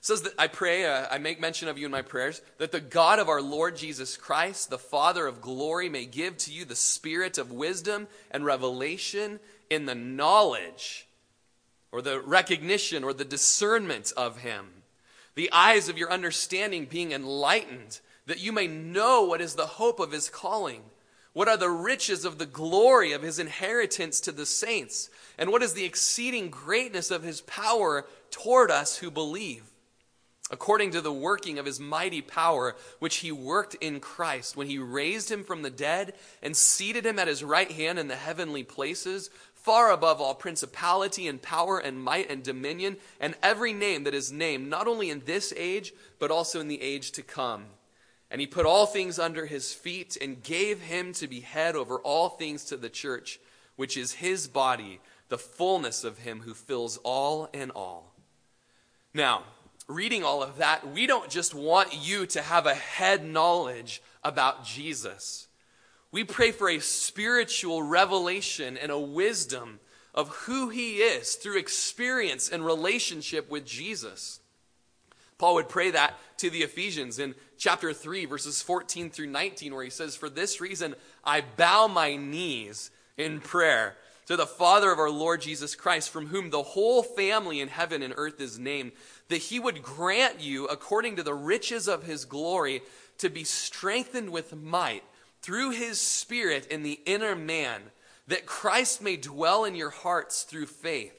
[0.00, 2.80] says that I pray, uh, I make mention of you in my prayers, that the
[2.80, 6.74] God of our Lord Jesus Christ, the Father of glory, may give to you the
[6.74, 11.06] spirit of wisdom and revelation in the knowledge
[11.92, 14.66] or the recognition or the discernment of Him.
[15.34, 20.00] The eyes of your understanding being enlightened, that you may know what is the hope
[20.00, 20.84] of his calling,
[21.36, 25.62] what are the riches of the glory of his inheritance to the saints, and what
[25.62, 29.64] is the exceeding greatness of his power toward us who believe.
[30.50, 34.78] According to the working of his mighty power, which he worked in Christ, when he
[34.78, 38.64] raised him from the dead and seated him at his right hand in the heavenly
[38.64, 44.14] places, far above all principality and power and might and dominion and every name that
[44.14, 47.66] is named, not only in this age, but also in the age to come.
[48.30, 51.98] And he put all things under his feet and gave him to be head over
[51.98, 53.38] all things to the church,
[53.76, 58.12] which is his body, the fullness of him who fills all in all.
[59.14, 59.44] Now,
[59.88, 64.64] reading all of that, we don't just want you to have a head knowledge about
[64.64, 65.46] Jesus.
[66.10, 69.80] We pray for a spiritual revelation and a wisdom
[70.14, 74.40] of who he is through experience and relationship with Jesus.
[75.38, 79.84] Paul would pray that to the Ephesians in chapter 3, verses 14 through 19, where
[79.84, 84.98] he says, For this reason I bow my knees in prayer to the Father of
[84.98, 88.92] our Lord Jesus Christ, from whom the whole family in heaven and earth is named,
[89.28, 92.82] that he would grant you, according to the riches of his glory,
[93.18, 95.04] to be strengthened with might
[95.42, 97.80] through his Spirit in the inner man,
[98.26, 101.14] that Christ may dwell in your hearts through faith,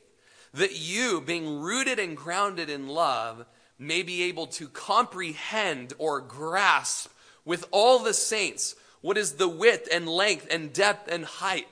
[0.53, 3.45] that you, being rooted and grounded in love,
[3.79, 7.11] may be able to comprehend or grasp
[7.45, 11.67] with all the saints what is the width and length and depth and height,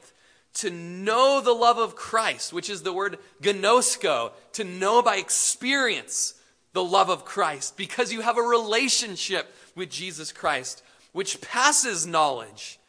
[0.53, 6.35] to know the love of Christ, which is the word gnosko, to know by experience
[6.73, 12.79] the love of Christ, because you have a relationship with Jesus Christ which passes knowledge,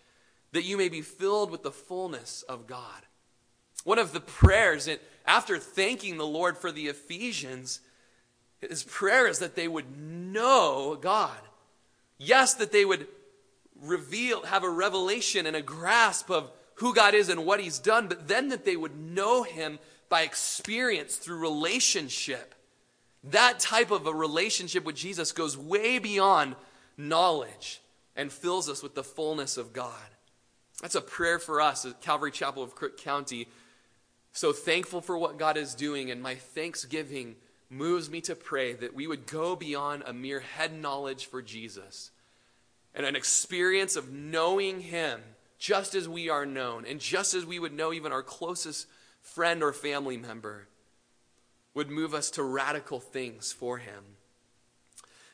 [0.52, 3.02] that you may be filled with the fullness of God.
[3.84, 4.88] One of the prayers,
[5.24, 7.80] after thanking the Lord for the Ephesians,
[8.68, 11.38] his prayer is that they would know God.
[12.18, 13.06] Yes, that they would
[13.80, 18.08] reveal, have a revelation and a grasp of who God is and what He's done,
[18.08, 22.54] but then that they would know Him by experience through relationship.
[23.24, 26.54] That type of a relationship with Jesus goes way beyond
[26.96, 27.80] knowledge
[28.14, 29.92] and fills us with the fullness of God.
[30.80, 33.48] That's a prayer for us at Calvary Chapel of Crook County.
[34.32, 37.36] So thankful for what God is doing, and my thanksgiving
[37.68, 42.10] moves me to pray that we would go beyond a mere head knowledge for Jesus
[42.94, 45.20] and an experience of knowing Him
[45.58, 48.86] just as we are known, and just as we would know even our closest
[49.22, 50.68] friend or family member,
[51.72, 54.04] would move us to radical things for Him.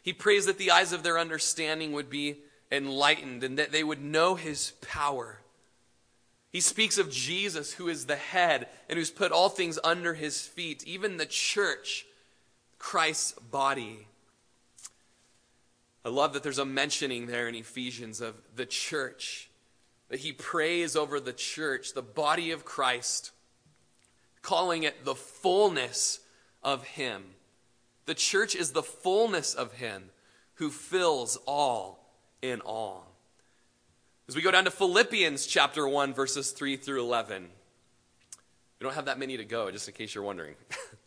[0.03, 2.39] He prays that the eyes of their understanding would be
[2.73, 5.39] enlightened and that they would know his power.
[6.51, 10.41] He speaks of Jesus, who is the head and who's put all things under his
[10.41, 12.07] feet, even the church,
[12.83, 14.09] Christ's body.
[16.05, 19.49] I love that there's a mentioning there in Ephesians of the church,
[20.09, 23.31] that he prays over the church, the body of Christ,
[24.43, 26.19] calling it the fullness
[26.63, 27.23] of him.
[28.07, 30.11] The church is the fullness of him
[30.55, 32.13] who fills all
[32.43, 33.07] in all.
[34.29, 37.45] As we go down to Philippians chapter 1, verses 3 through 11.
[38.81, 40.57] We don't have that many to go, just in case you're wondering.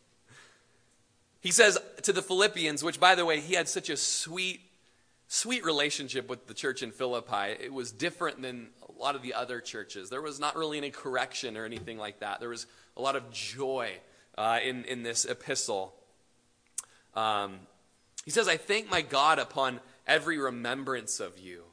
[1.46, 4.62] he says to the Philippians, which, by the way, he had such a sweet,
[5.28, 7.56] sweet relationship with the church in Philippi.
[7.64, 10.10] It was different than a lot of the other churches.
[10.10, 12.40] There was not really any correction or anything like that.
[12.40, 12.66] There was
[12.98, 13.92] a lot of joy
[14.36, 15.94] uh, in, in this epistle.
[17.14, 17.60] Um,
[18.26, 21.66] he says, I thank my God upon every remembrance of you.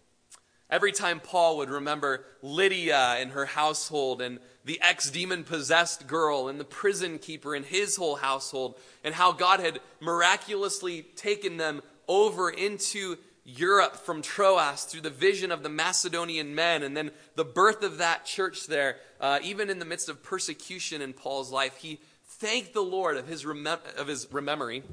[0.72, 6.48] Every time Paul would remember Lydia and her household, and the ex demon possessed girl,
[6.48, 11.82] and the prison keeper and his whole household, and how God had miraculously taken them
[12.08, 17.44] over into Europe from Troas through the vision of the Macedonian men, and then the
[17.44, 21.76] birth of that church there, uh, even in the midst of persecution in Paul's life,
[21.76, 24.84] he thanked the Lord of his, remem- of his memory,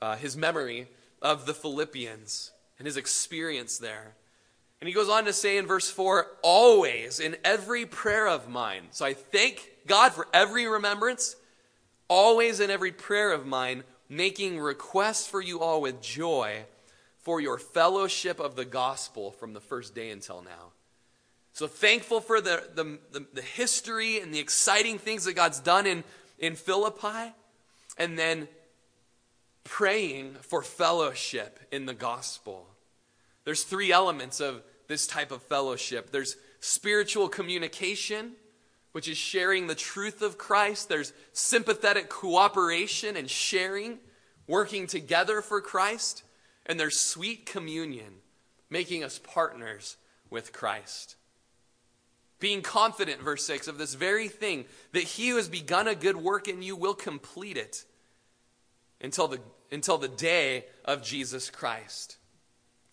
[0.00, 0.88] uh, his memory
[1.20, 4.14] of the Philippians and his experience there.
[4.84, 8.82] And he goes on to say in verse 4 always in every prayer of mine.
[8.90, 11.36] So I thank God for every remembrance,
[12.06, 16.64] always in every prayer of mine, making requests for you all with joy
[17.16, 20.72] for your fellowship of the gospel from the first day until now.
[21.54, 25.86] So thankful for the, the, the, the history and the exciting things that God's done
[25.86, 26.04] in,
[26.38, 27.32] in Philippi,
[27.96, 28.48] and then
[29.64, 32.66] praying for fellowship in the gospel.
[33.46, 38.32] There's three elements of this type of fellowship there's spiritual communication,
[38.92, 43.98] which is sharing the truth of Christ, there's sympathetic cooperation and sharing,
[44.46, 46.22] working together for Christ,
[46.66, 48.14] and there's sweet communion,
[48.70, 49.96] making us partners
[50.30, 51.16] with Christ.
[52.40, 56.16] Being confident, verse 6, of this very thing, that he who has begun a good
[56.16, 57.84] work in you will complete it
[59.00, 59.38] until the,
[59.70, 62.16] until the day of Jesus Christ.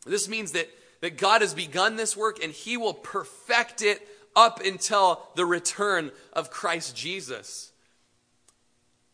[0.06, 0.70] This means that,
[1.02, 6.12] that God has begun this work and he will perfect it up until the return
[6.32, 7.72] of Christ Jesus.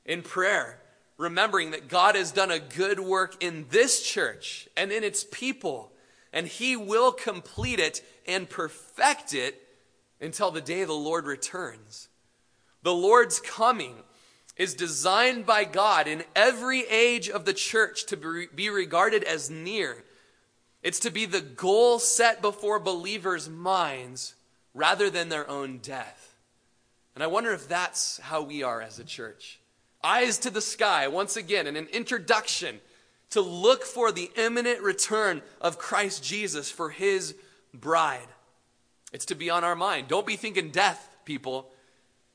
[0.06, 0.80] In prayer,
[1.18, 5.92] remembering that God has done a good work in this church and in its people,
[6.32, 9.62] and he will complete it and perfect it
[10.22, 12.10] until the day the Lord returns.
[12.84, 13.96] The Lord's coming
[14.56, 20.04] is designed by God in every age of the church to be regarded as near.
[20.88, 24.36] It's to be the goal set before believers' minds
[24.74, 26.34] rather than their own death.
[27.14, 29.60] And I wonder if that's how we are as a church.
[30.02, 32.80] Eyes to the sky, once again, in an introduction
[33.32, 37.36] to look for the imminent return of Christ Jesus for his
[37.74, 38.30] bride.
[39.12, 40.08] It's to be on our mind.
[40.08, 41.70] Don't be thinking death, people.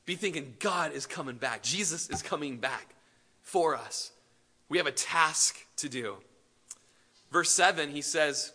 [0.05, 1.63] Be thinking God is coming back.
[1.63, 2.95] Jesus is coming back
[3.41, 4.11] for us.
[4.69, 6.19] We have a task to do.
[7.33, 8.53] Verse 7, he says,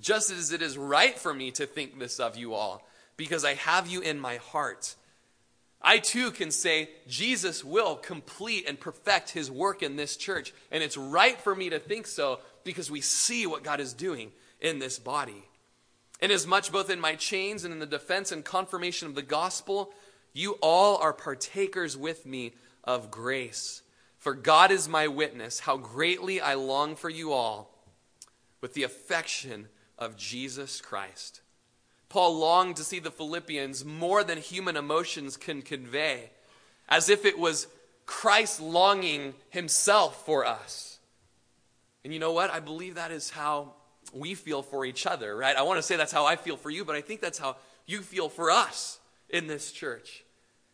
[0.00, 2.82] Just as it is right for me to think this of you all,
[3.18, 4.96] because I have you in my heart.
[5.82, 10.52] I too can say Jesus will complete and perfect his work in this church.
[10.72, 14.32] And it's right for me to think so because we see what God is doing
[14.60, 15.44] in this body.
[16.20, 19.92] Inasmuch, both in my chains and in the defense and confirmation of the gospel,
[20.32, 23.82] you all are partakers with me of grace.
[24.18, 27.70] For God is my witness, how greatly I long for you all
[28.60, 31.40] with the affection of Jesus Christ.
[32.08, 36.30] Paul longed to see the Philippians more than human emotions can convey,
[36.88, 37.68] as if it was
[38.06, 40.98] Christ longing himself for us.
[42.02, 42.50] And you know what?
[42.50, 43.74] I believe that is how
[44.12, 45.54] we feel for each other, right?
[45.54, 47.56] I want to say that's how I feel for you, but I think that's how
[47.86, 48.98] you feel for us
[49.28, 50.24] in this church.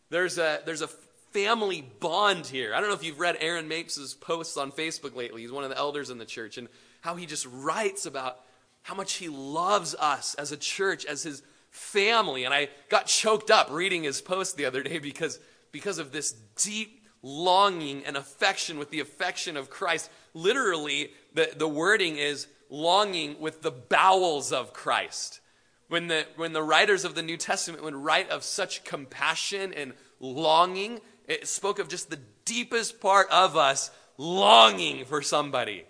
[0.09, 0.89] There's a, there's a
[1.35, 2.73] family bond here.
[2.73, 5.41] I don't know if you've read Aaron Mapes' posts on Facebook lately.
[5.41, 6.69] He's one of the elders in the church, and
[7.01, 8.39] how he just writes about
[8.83, 12.45] how much he loves us as a church, as his family.
[12.45, 15.37] And I got choked up reading his post the other day because,
[15.73, 20.09] because of this deep longing and affection with the affection of Christ.
[20.33, 25.41] Literally, the, the wording is longing with the bowels of Christ.
[25.89, 29.91] When the, when the writers of the New Testament would write of such compassion and
[30.21, 35.85] longing, it spoke of just the deepest part of us longing for somebody.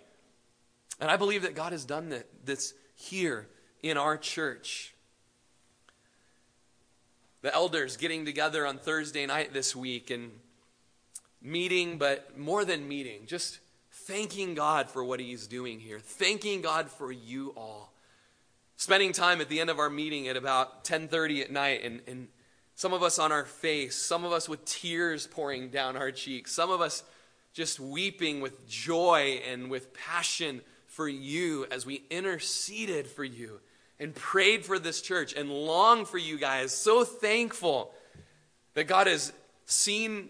[1.00, 3.48] And I believe that God has done this here
[3.82, 4.94] in our church.
[7.42, 10.32] The elders getting together on Thursday night this week and
[11.42, 13.60] meeting, but more than meeting, just
[13.90, 17.92] thanking God for what He's doing here, thanking God for you all
[18.76, 22.28] spending time at the end of our meeting at about 10.30 at night and, and
[22.76, 26.52] some of us on our face some of us with tears pouring down our cheeks
[26.52, 27.02] some of us
[27.56, 33.60] just weeping with joy and with passion for you as we interceded for you
[33.98, 36.72] and prayed for this church and longed for you guys.
[36.72, 37.92] So thankful
[38.74, 39.32] that god has
[39.64, 40.28] seen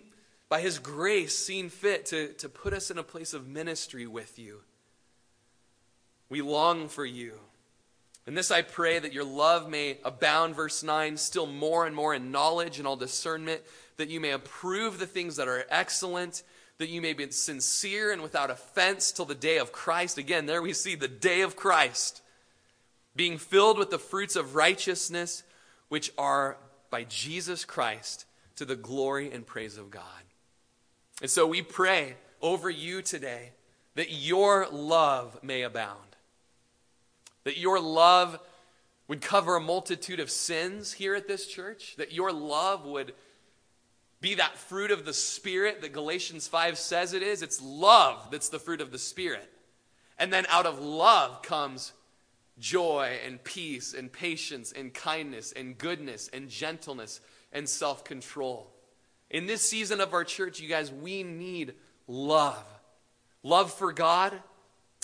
[0.48, 4.38] by his grace seen fit to, to put us in a place of ministry with
[4.38, 4.60] you.
[6.28, 7.40] We long for you
[8.26, 12.12] and this I pray that your love may abound, verse 9, still more and more
[12.12, 13.60] in knowledge and all discernment,
[13.98, 16.42] that you may approve the things that are excellent,
[16.78, 20.18] that you may be sincere and without offense till the day of Christ.
[20.18, 22.20] Again, there we see the day of Christ,
[23.14, 25.44] being filled with the fruits of righteousness,
[25.88, 26.56] which are
[26.90, 30.02] by Jesus Christ to the glory and praise of God.
[31.22, 33.52] And so we pray over you today
[33.94, 36.05] that your love may abound
[37.46, 38.40] that your love
[39.06, 43.12] would cover a multitude of sins here at this church, that your love would
[44.20, 47.42] be that fruit of the Spirit that Galatians 5 says it is.
[47.42, 49.48] It's love that's the fruit of the Spirit.
[50.18, 51.92] And then out of love comes
[52.58, 57.20] joy and peace and patience and kindness and goodness and gentleness
[57.52, 58.72] and self control.
[59.30, 61.74] In this season of our church, you guys, we need
[62.08, 62.64] love
[63.44, 64.32] love for God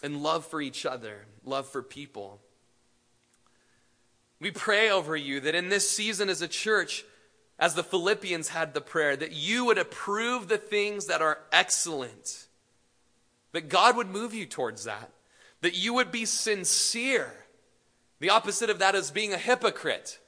[0.03, 2.41] and love for each other love for people.
[4.41, 7.05] We pray over you that in this season as a church,
[7.59, 12.47] as the Philippians had the prayer, that you would approve the things that are excellent,
[13.53, 15.11] that God would move you towards that,
[15.61, 17.33] that you would be sincere.
[18.19, 20.19] The opposite of that is being a hypocrite.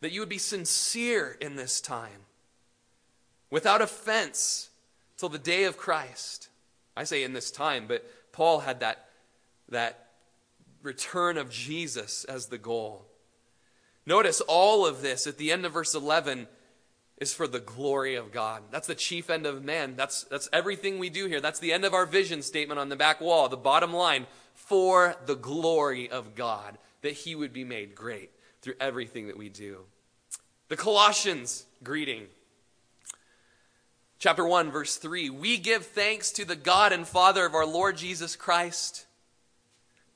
[0.00, 2.26] That you would be sincere in this time,
[3.50, 4.70] without offense,
[5.16, 6.48] till the day of Christ.
[6.96, 9.08] I say in this time, but Paul had that,
[9.68, 10.08] that
[10.82, 13.06] return of Jesus as the goal.
[14.06, 16.46] Notice all of this at the end of verse 11
[17.18, 18.62] is for the glory of God.
[18.70, 19.94] That's the chief end of man.
[19.96, 21.40] That's, that's everything we do here.
[21.40, 25.16] That's the end of our vision statement on the back wall, the bottom line for
[25.26, 28.30] the glory of God, that he would be made great
[28.62, 29.80] through everything that we do.
[30.68, 32.26] The Colossians greeting.
[34.24, 37.98] Chapter 1, verse 3 We give thanks to the God and Father of our Lord
[37.98, 39.04] Jesus Christ,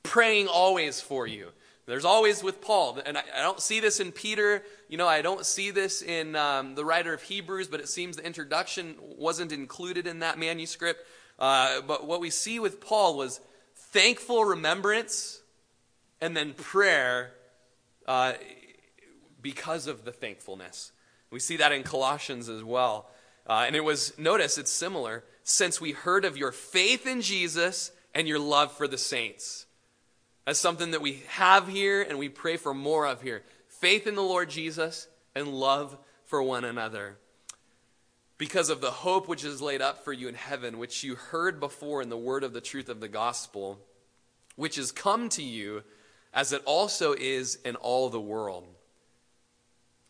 [0.02, 1.48] praying always for you.
[1.84, 4.62] There's always with Paul, and I, I don't see this in Peter.
[4.88, 8.16] You know, I don't see this in um, the writer of Hebrews, but it seems
[8.16, 11.04] the introduction wasn't included in that manuscript.
[11.38, 13.40] Uh, but what we see with Paul was
[13.76, 15.42] thankful remembrance
[16.18, 17.32] and then prayer
[18.06, 18.32] uh,
[19.42, 20.92] because of the thankfulness.
[21.30, 23.10] We see that in Colossians as well.
[23.48, 27.90] Uh, and it was, notice it's similar, since we heard of your faith in Jesus
[28.14, 29.64] and your love for the saints.
[30.44, 33.42] That's something that we have here and we pray for more of here.
[33.68, 37.16] Faith in the Lord Jesus and love for one another.
[38.36, 41.58] Because of the hope which is laid up for you in heaven, which you heard
[41.58, 43.78] before in the word of the truth of the gospel,
[44.56, 45.82] which has come to you
[46.32, 48.66] as it also is in all the world,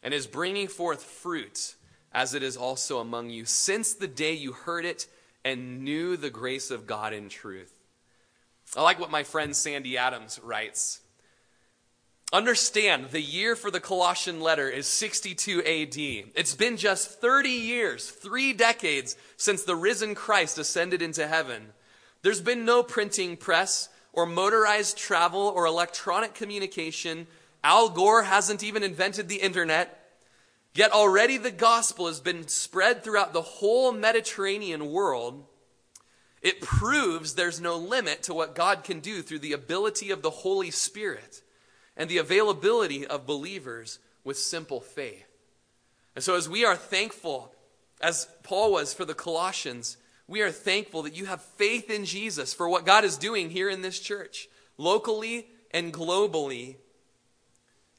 [0.02, 1.74] and is bringing forth fruit
[2.12, 5.06] as it is also among you, since the day you heard it
[5.44, 7.72] and knew the grace of God in truth.
[8.76, 11.00] I like what my friend Sandy Adams writes.
[12.30, 15.96] Understand, the year for the Colossian letter is 62 AD.
[16.34, 21.68] It's been just 30 years, three decades, since the risen Christ ascended into heaven.
[22.20, 27.26] There's been no printing press or motorized travel or electronic communication.
[27.64, 29.97] Al Gore hasn't even invented the internet.
[30.74, 35.44] Yet already the gospel has been spread throughout the whole Mediterranean world.
[36.40, 40.30] It proves there's no limit to what God can do through the ability of the
[40.30, 41.42] Holy Spirit.
[41.98, 45.26] and the availability of believers with simple faith.
[46.14, 47.52] And so, as we are thankful,
[48.00, 49.96] as Paul was for the Colossians,
[50.28, 53.68] we are thankful that you have faith in Jesus for what God is doing here
[53.68, 56.76] in this church, locally and globally,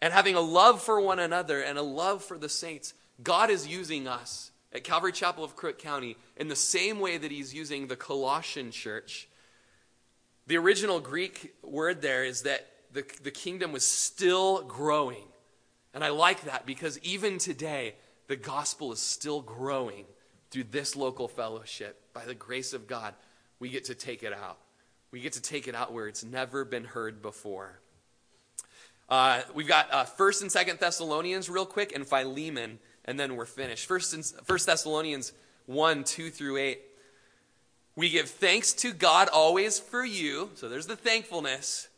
[0.02, 2.94] and having a love for one another and a love for the saints.
[3.22, 7.32] God is using us at Calvary Chapel of Crook County in the same way that
[7.32, 9.28] He's using the Colossian church.
[10.48, 15.24] The original Greek word there is that the, the kingdom was still growing.
[15.94, 17.96] And I like that because even today,
[18.28, 20.06] the gospel is still growing
[20.52, 22.02] through this local fellowship.
[22.14, 23.14] By the grace of God,
[23.60, 24.60] we get to take it out.
[25.12, 27.80] We get to take it out where it's never been heard before.
[29.10, 33.48] Uh, we've got uh, First and Second Thessalonians real quick, and Philemon, and then we're
[33.48, 33.88] finished.
[33.88, 35.34] First, and, First Thessalonians
[35.66, 36.82] one two through eight.
[37.96, 40.52] We give thanks to God always for you.
[40.56, 41.90] So there's the thankfulness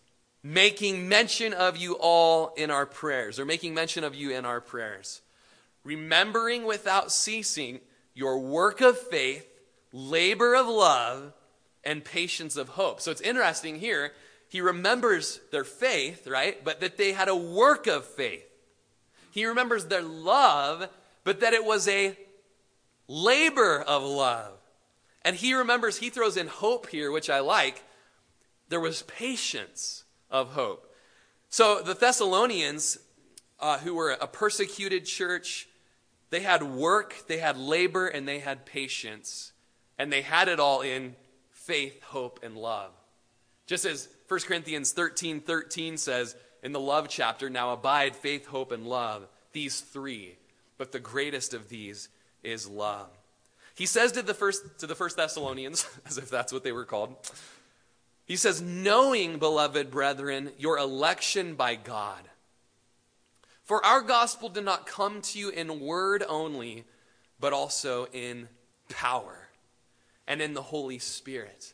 [0.41, 4.61] making mention of you all in our prayers, or making mention of you in our
[4.61, 5.21] prayers.
[5.83, 7.81] Remembering without ceasing
[8.13, 9.47] your work of faith,
[9.91, 11.33] labor of love,
[11.83, 13.01] and patience of hope.
[13.01, 14.13] So it's interesting here.
[14.51, 16.61] He remembers their faith, right?
[16.61, 18.43] But that they had a work of faith.
[19.31, 20.89] He remembers their love,
[21.23, 22.17] but that it was a
[23.07, 24.57] labor of love.
[25.21, 27.81] And he remembers, he throws in hope here, which I like.
[28.67, 30.93] There was patience of hope.
[31.49, 32.97] So the Thessalonians,
[33.57, 35.69] uh, who were a persecuted church,
[36.29, 39.53] they had work, they had labor, and they had patience.
[39.97, 41.15] And they had it all in
[41.51, 42.91] faith, hope, and love.
[43.65, 48.71] Just as 1 Corinthians 13 13 says in the love chapter, now abide faith, hope,
[48.71, 50.37] and love, these three.
[50.77, 52.07] But the greatest of these
[52.41, 53.09] is love.
[53.75, 56.85] He says to the first, to the first Thessalonians, as if that's what they were
[56.85, 57.13] called,
[58.23, 62.21] he says, Knowing, beloved brethren, your election by God.
[63.65, 66.85] For our gospel did not come to you in word only,
[67.37, 68.47] but also in
[68.87, 69.49] power
[70.25, 71.73] and in the Holy Spirit.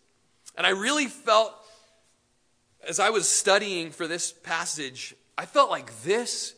[0.57, 1.53] And I really felt,
[2.87, 6.55] as I was studying for this passage, I felt like this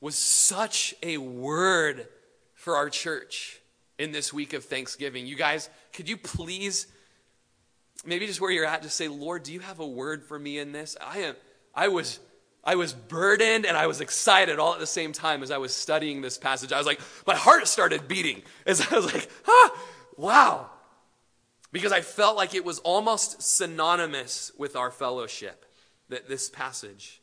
[0.00, 2.08] was such a word
[2.54, 3.60] for our church
[3.98, 5.26] in this week of Thanksgiving.
[5.26, 6.86] You guys, could you please
[8.04, 10.58] maybe just where you're at, just say, Lord, do you have a word for me
[10.58, 10.96] in this?
[11.00, 11.36] I am,
[11.74, 12.18] I was,
[12.64, 15.74] I was burdened and I was excited all at the same time as I was
[15.74, 16.72] studying this passage.
[16.72, 19.74] I was like, my heart started beating as I was like, ah,
[20.16, 20.70] wow.
[21.72, 25.64] Because I felt like it was almost synonymous with our fellowship,
[26.08, 27.20] that this passage.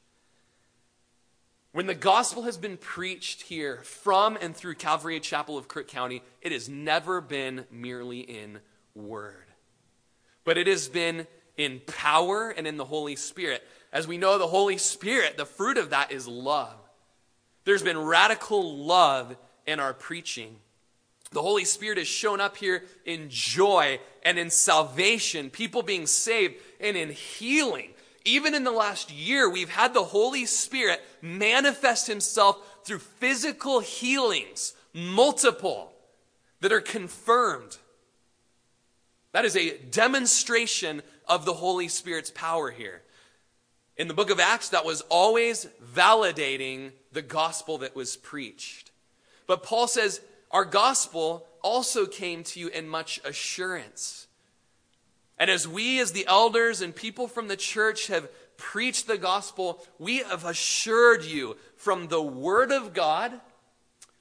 [1.71, 6.23] When the gospel has been preached here from and through Calvary Chapel of Crook County,
[6.41, 8.59] it has never been merely in
[8.95, 9.49] word
[10.49, 11.27] but it has been
[11.57, 13.63] in power and in the Holy Spirit.
[13.93, 16.73] As we know, the Holy Spirit, the fruit of that is love.
[17.65, 19.37] There's been radical love
[19.67, 20.55] in our preaching.
[21.31, 26.55] The Holy Spirit has shown up here in joy and in salvation, people being saved,
[26.79, 27.91] and in healing.
[28.25, 34.73] Even in the last year, we've had the Holy Spirit manifest Himself through physical healings,
[34.93, 35.93] multiple,
[36.61, 37.77] that are confirmed.
[39.31, 43.03] That is a demonstration of the Holy Spirit's power here.
[43.97, 48.91] In the book of Acts, that was always validating the gospel that was preached.
[49.45, 50.21] But Paul says,
[50.51, 54.27] Our gospel also came to you in much assurance.
[55.37, 59.85] And as we, as the elders and people from the church, have preached the gospel,
[59.97, 63.39] we have assured you from the Word of God,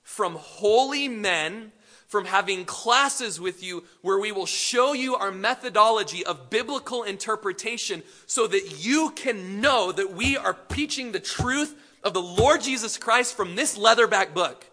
[0.03, 1.73] from holy men,
[2.07, 8.03] from having classes with you where we will show you our methodology of biblical interpretation
[8.27, 12.97] so that you can know that we are preaching the truth of the Lord Jesus
[12.97, 14.65] Christ from this leatherback book.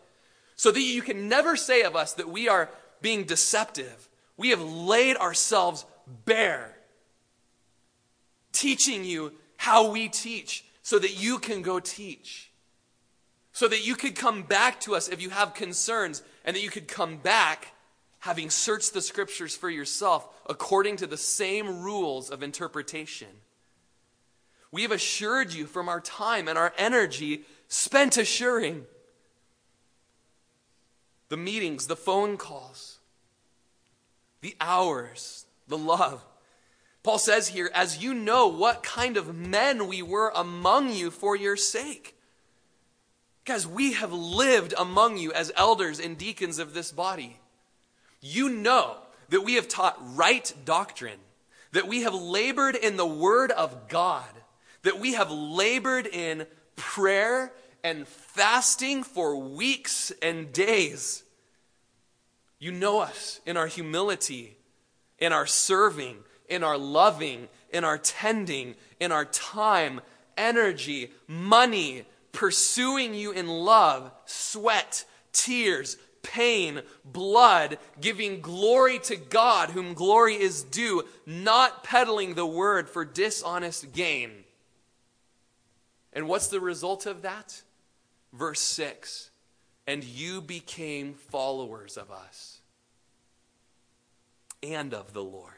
[0.55, 2.69] So that you can never say of us that we are
[3.01, 4.09] being deceptive.
[4.37, 5.85] We have laid ourselves
[6.25, 6.77] bare,
[8.51, 12.51] teaching you how we teach so that you can go teach.
[13.51, 16.69] So that you could come back to us if you have concerns and that you
[16.69, 17.73] could come back
[18.19, 23.27] having searched the scriptures for yourself according to the same rules of interpretation.
[24.71, 28.85] We have assured you from our time and our energy spent assuring
[31.30, 32.99] the meetings, the phone calls,
[34.41, 36.23] the hours, the love.
[37.03, 41.36] Paul says here, as you know what kind of men we were among you for
[41.36, 42.15] your sake.
[43.45, 47.38] Guys, we have lived among you as elders and deacons of this body.
[48.21, 48.97] You know
[49.30, 51.19] that we have taught right doctrine,
[51.71, 54.30] that we have labored in the Word of God,
[54.82, 57.51] that we have labored in prayer
[57.86, 61.23] and fasting for weeks and days.
[62.57, 64.57] You know us in our humility,
[65.19, 66.15] in our serving,
[66.49, 70.01] in our loving, in our tending, in our time,
[70.36, 79.93] energy, money, pursuing you in love, sweat, tears, pain, blood, giving glory to God, whom
[79.93, 84.31] glory is due, not peddling the word for dishonest gain.
[86.13, 87.61] And what's the result of that?
[88.36, 89.31] Verse 6
[89.88, 92.59] And you became followers of us
[94.61, 95.53] and of the Lord.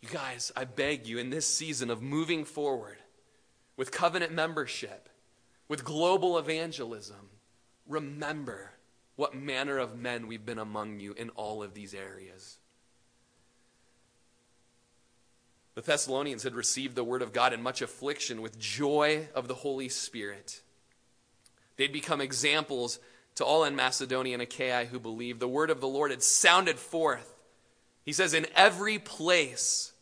[0.00, 2.98] You guys, I beg you, in this season of moving forward
[3.76, 5.08] with covenant membership,
[5.68, 7.28] with global evangelism,
[7.86, 8.72] remember
[9.16, 12.58] what manner of men we've been among you in all of these areas.
[15.74, 19.54] The Thessalonians had received the word of God in much affliction with joy of the
[19.54, 20.62] Holy Spirit.
[21.80, 22.98] They'd become examples
[23.36, 25.40] to all in Macedonia and Achaia who believed.
[25.40, 27.34] The word of the Lord had sounded forth.
[28.04, 29.92] He says, In every place,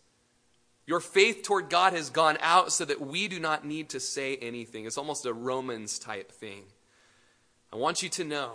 [0.86, 4.34] your faith toward God has gone out so that we do not need to say
[4.38, 4.86] anything.
[4.86, 6.64] It's almost a Romans type thing.
[7.72, 8.54] I want you to know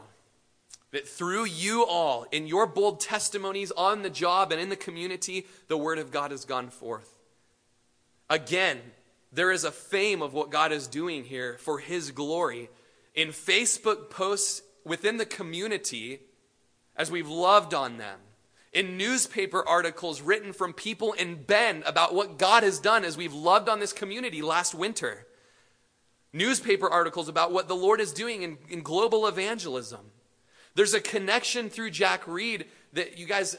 [0.92, 5.48] that through you all, in your bold testimonies on the job and in the community,
[5.70, 7.10] the word of God has gone forth.
[8.30, 8.82] Again,
[9.32, 12.70] there is a fame of what God is doing here for his glory.
[13.14, 16.20] In Facebook posts within the community,
[16.96, 18.20] as we've loved on them,
[18.72, 23.34] in newspaper articles written from people in Bend about what God has done as we've
[23.34, 25.28] loved on this community last winter,
[26.34, 30.12] newspaper articles about what the Lord is doing in, in global evangelism.
[30.76, 33.56] There's a connection through Jack Reed that you guys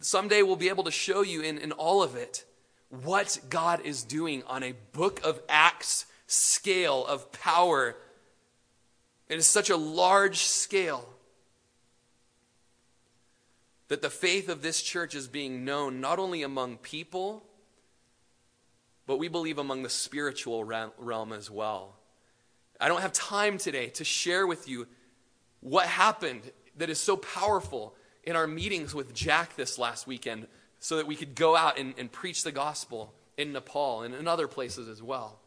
[0.00, 2.44] someday will be able to show you in, in all of it
[2.90, 7.96] what God is doing on a book of Acts scale of power.
[9.28, 11.08] It is such a large scale
[13.88, 17.44] that the faith of this church is being known not only among people,
[19.06, 21.96] but we believe among the spiritual realm as well.
[22.80, 24.86] I don't have time today to share with you
[25.60, 26.42] what happened
[26.76, 30.46] that is so powerful in our meetings with Jack this last weekend
[30.78, 34.28] so that we could go out and, and preach the gospel in Nepal and in
[34.28, 35.38] other places as well.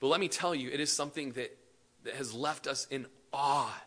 [0.00, 1.56] But let me tell you, it is something that,
[2.04, 3.82] that has left us in awe.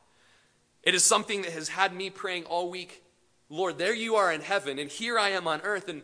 [0.84, 3.04] It is something that has had me praying all week
[3.50, 6.02] Lord, there you are in heaven, and here I am on earth, and,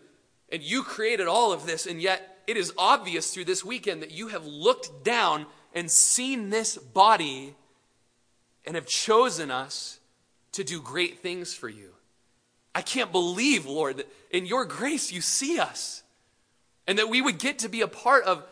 [0.51, 4.11] and you created all of this, and yet it is obvious through this weekend that
[4.11, 7.55] you have looked down and seen this body
[8.65, 9.99] and have chosen us
[10.51, 11.91] to do great things for you.
[12.75, 16.03] I can't believe, Lord, that in your grace you see us
[16.87, 18.45] and that we would get to be a part of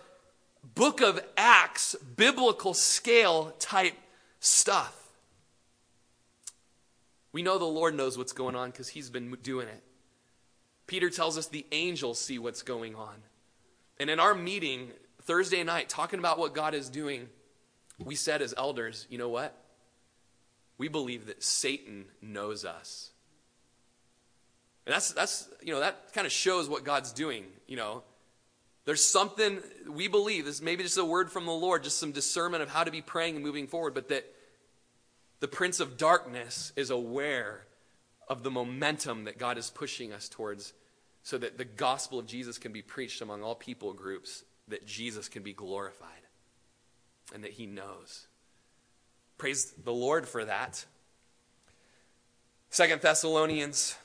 [0.64, 3.95] book of Acts, biblical scale type
[4.39, 4.95] stuff.
[7.32, 9.84] We know the Lord knows what's going on because he's been doing it.
[10.88, 13.16] Peter tells us the angels see what's going on.
[13.99, 14.89] And in our meeting
[15.22, 17.30] Thursday night, talking about what God is doing,
[18.03, 19.55] we said as elders, you know what?
[20.78, 23.12] We believe that Satan knows us.
[24.86, 28.01] And that's, that's you know, that kind of shows what God's doing, you know.
[28.89, 32.63] There's something we believe, this maybe just a word from the Lord, just some discernment
[32.63, 34.25] of how to be praying and moving forward, but that
[35.41, 37.67] the prince of darkness is aware
[38.27, 40.73] of the momentum that God is pushing us towards
[41.21, 45.29] so that the gospel of Jesus can be preached among all people groups, that Jesus
[45.29, 46.23] can be glorified,
[47.31, 48.25] and that he knows.
[49.37, 50.83] Praise the Lord for that.
[52.71, 53.95] Second Thessalonians,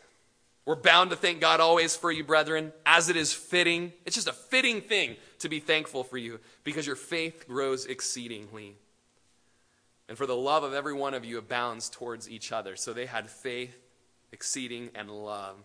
[0.67, 3.93] we're bound to thank God always for you, brethren, as it is fitting.
[4.07, 8.77] It's just a fitting thing to be thankful for you because your faith grows exceedingly.
[10.09, 12.77] And for the love of every one of you abounds towards each other.
[12.77, 13.77] So they had faith,
[14.33, 15.57] exceeding, and love.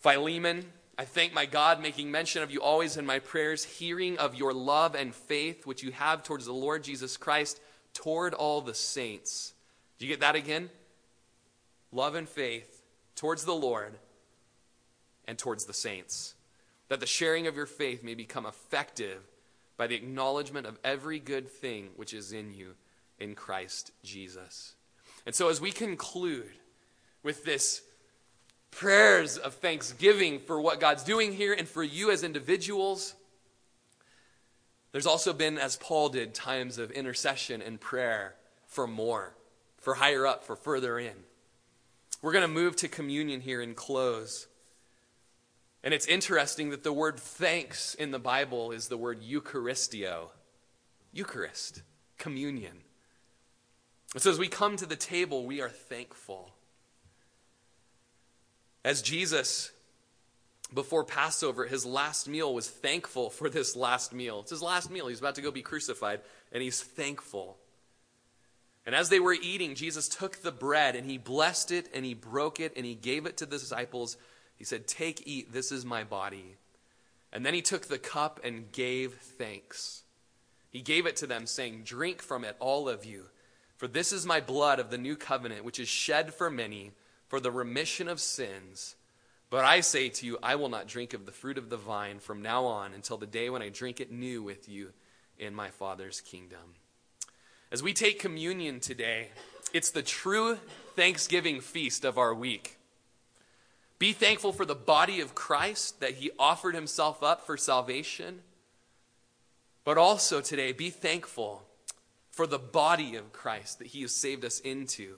[0.00, 0.66] Philemon,
[0.98, 4.52] I thank my God, making mention of you always in my prayers, hearing of your
[4.52, 7.60] love and faith which you have towards the Lord Jesus Christ,
[7.94, 9.54] toward all the saints.
[9.98, 10.68] Do you get that again?
[11.92, 12.77] Love and faith
[13.18, 13.98] towards the Lord
[15.26, 16.34] and towards the saints.
[16.88, 19.20] That the sharing of your faith may become effective
[19.76, 22.74] by the acknowledgement of every good thing which is in you
[23.18, 24.74] in Christ Jesus.
[25.26, 26.50] And so, as we conclude
[27.22, 27.82] with this
[28.70, 33.14] prayers of thanksgiving for what God's doing here and for you as individuals,
[34.92, 39.34] there's also been, as Paul did, times of intercession and prayer for more,
[39.76, 41.14] for higher up, for further in.
[42.20, 44.46] We're going to move to communion here and close.
[45.84, 50.30] And it's interesting that the word thanks in the Bible is the word Eucharisteo.
[51.12, 51.82] Eucharist,
[52.18, 52.82] communion.
[54.16, 56.50] So as we come to the table, we are thankful.
[58.84, 59.70] As Jesus,
[60.72, 64.40] before Passover, his last meal was thankful for this last meal.
[64.40, 65.08] It's his last meal.
[65.08, 66.20] He's about to go be crucified,
[66.52, 67.58] and he's thankful.
[68.88, 72.14] And as they were eating, Jesus took the bread and he blessed it and he
[72.14, 74.16] broke it and he gave it to the disciples.
[74.56, 76.56] He said, Take, eat, this is my body.
[77.30, 80.04] And then he took the cup and gave thanks.
[80.70, 83.24] He gave it to them, saying, Drink from it, all of you,
[83.76, 86.92] for this is my blood of the new covenant, which is shed for many
[87.26, 88.96] for the remission of sins.
[89.50, 92.20] But I say to you, I will not drink of the fruit of the vine
[92.20, 94.94] from now on until the day when I drink it new with you
[95.38, 96.76] in my Father's kingdom.
[97.70, 99.28] As we take communion today,
[99.74, 100.58] it's the true
[100.96, 102.78] Thanksgiving feast of our week.
[103.98, 108.40] Be thankful for the body of Christ that he offered himself up for salvation.
[109.84, 111.64] But also today, be thankful
[112.30, 115.16] for the body of Christ that he has saved us into.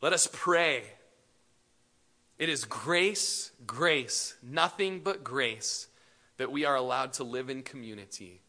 [0.00, 0.84] Let us pray.
[2.38, 5.88] It is grace, grace, nothing but grace
[6.38, 8.43] that we are allowed to live in community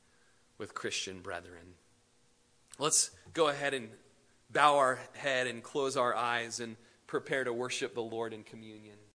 [0.58, 1.76] with Christian brethren.
[2.80, 3.90] Let's go ahead and
[4.52, 6.76] bow our head and close our eyes and
[7.08, 8.98] prepare to worship the Lord in communion.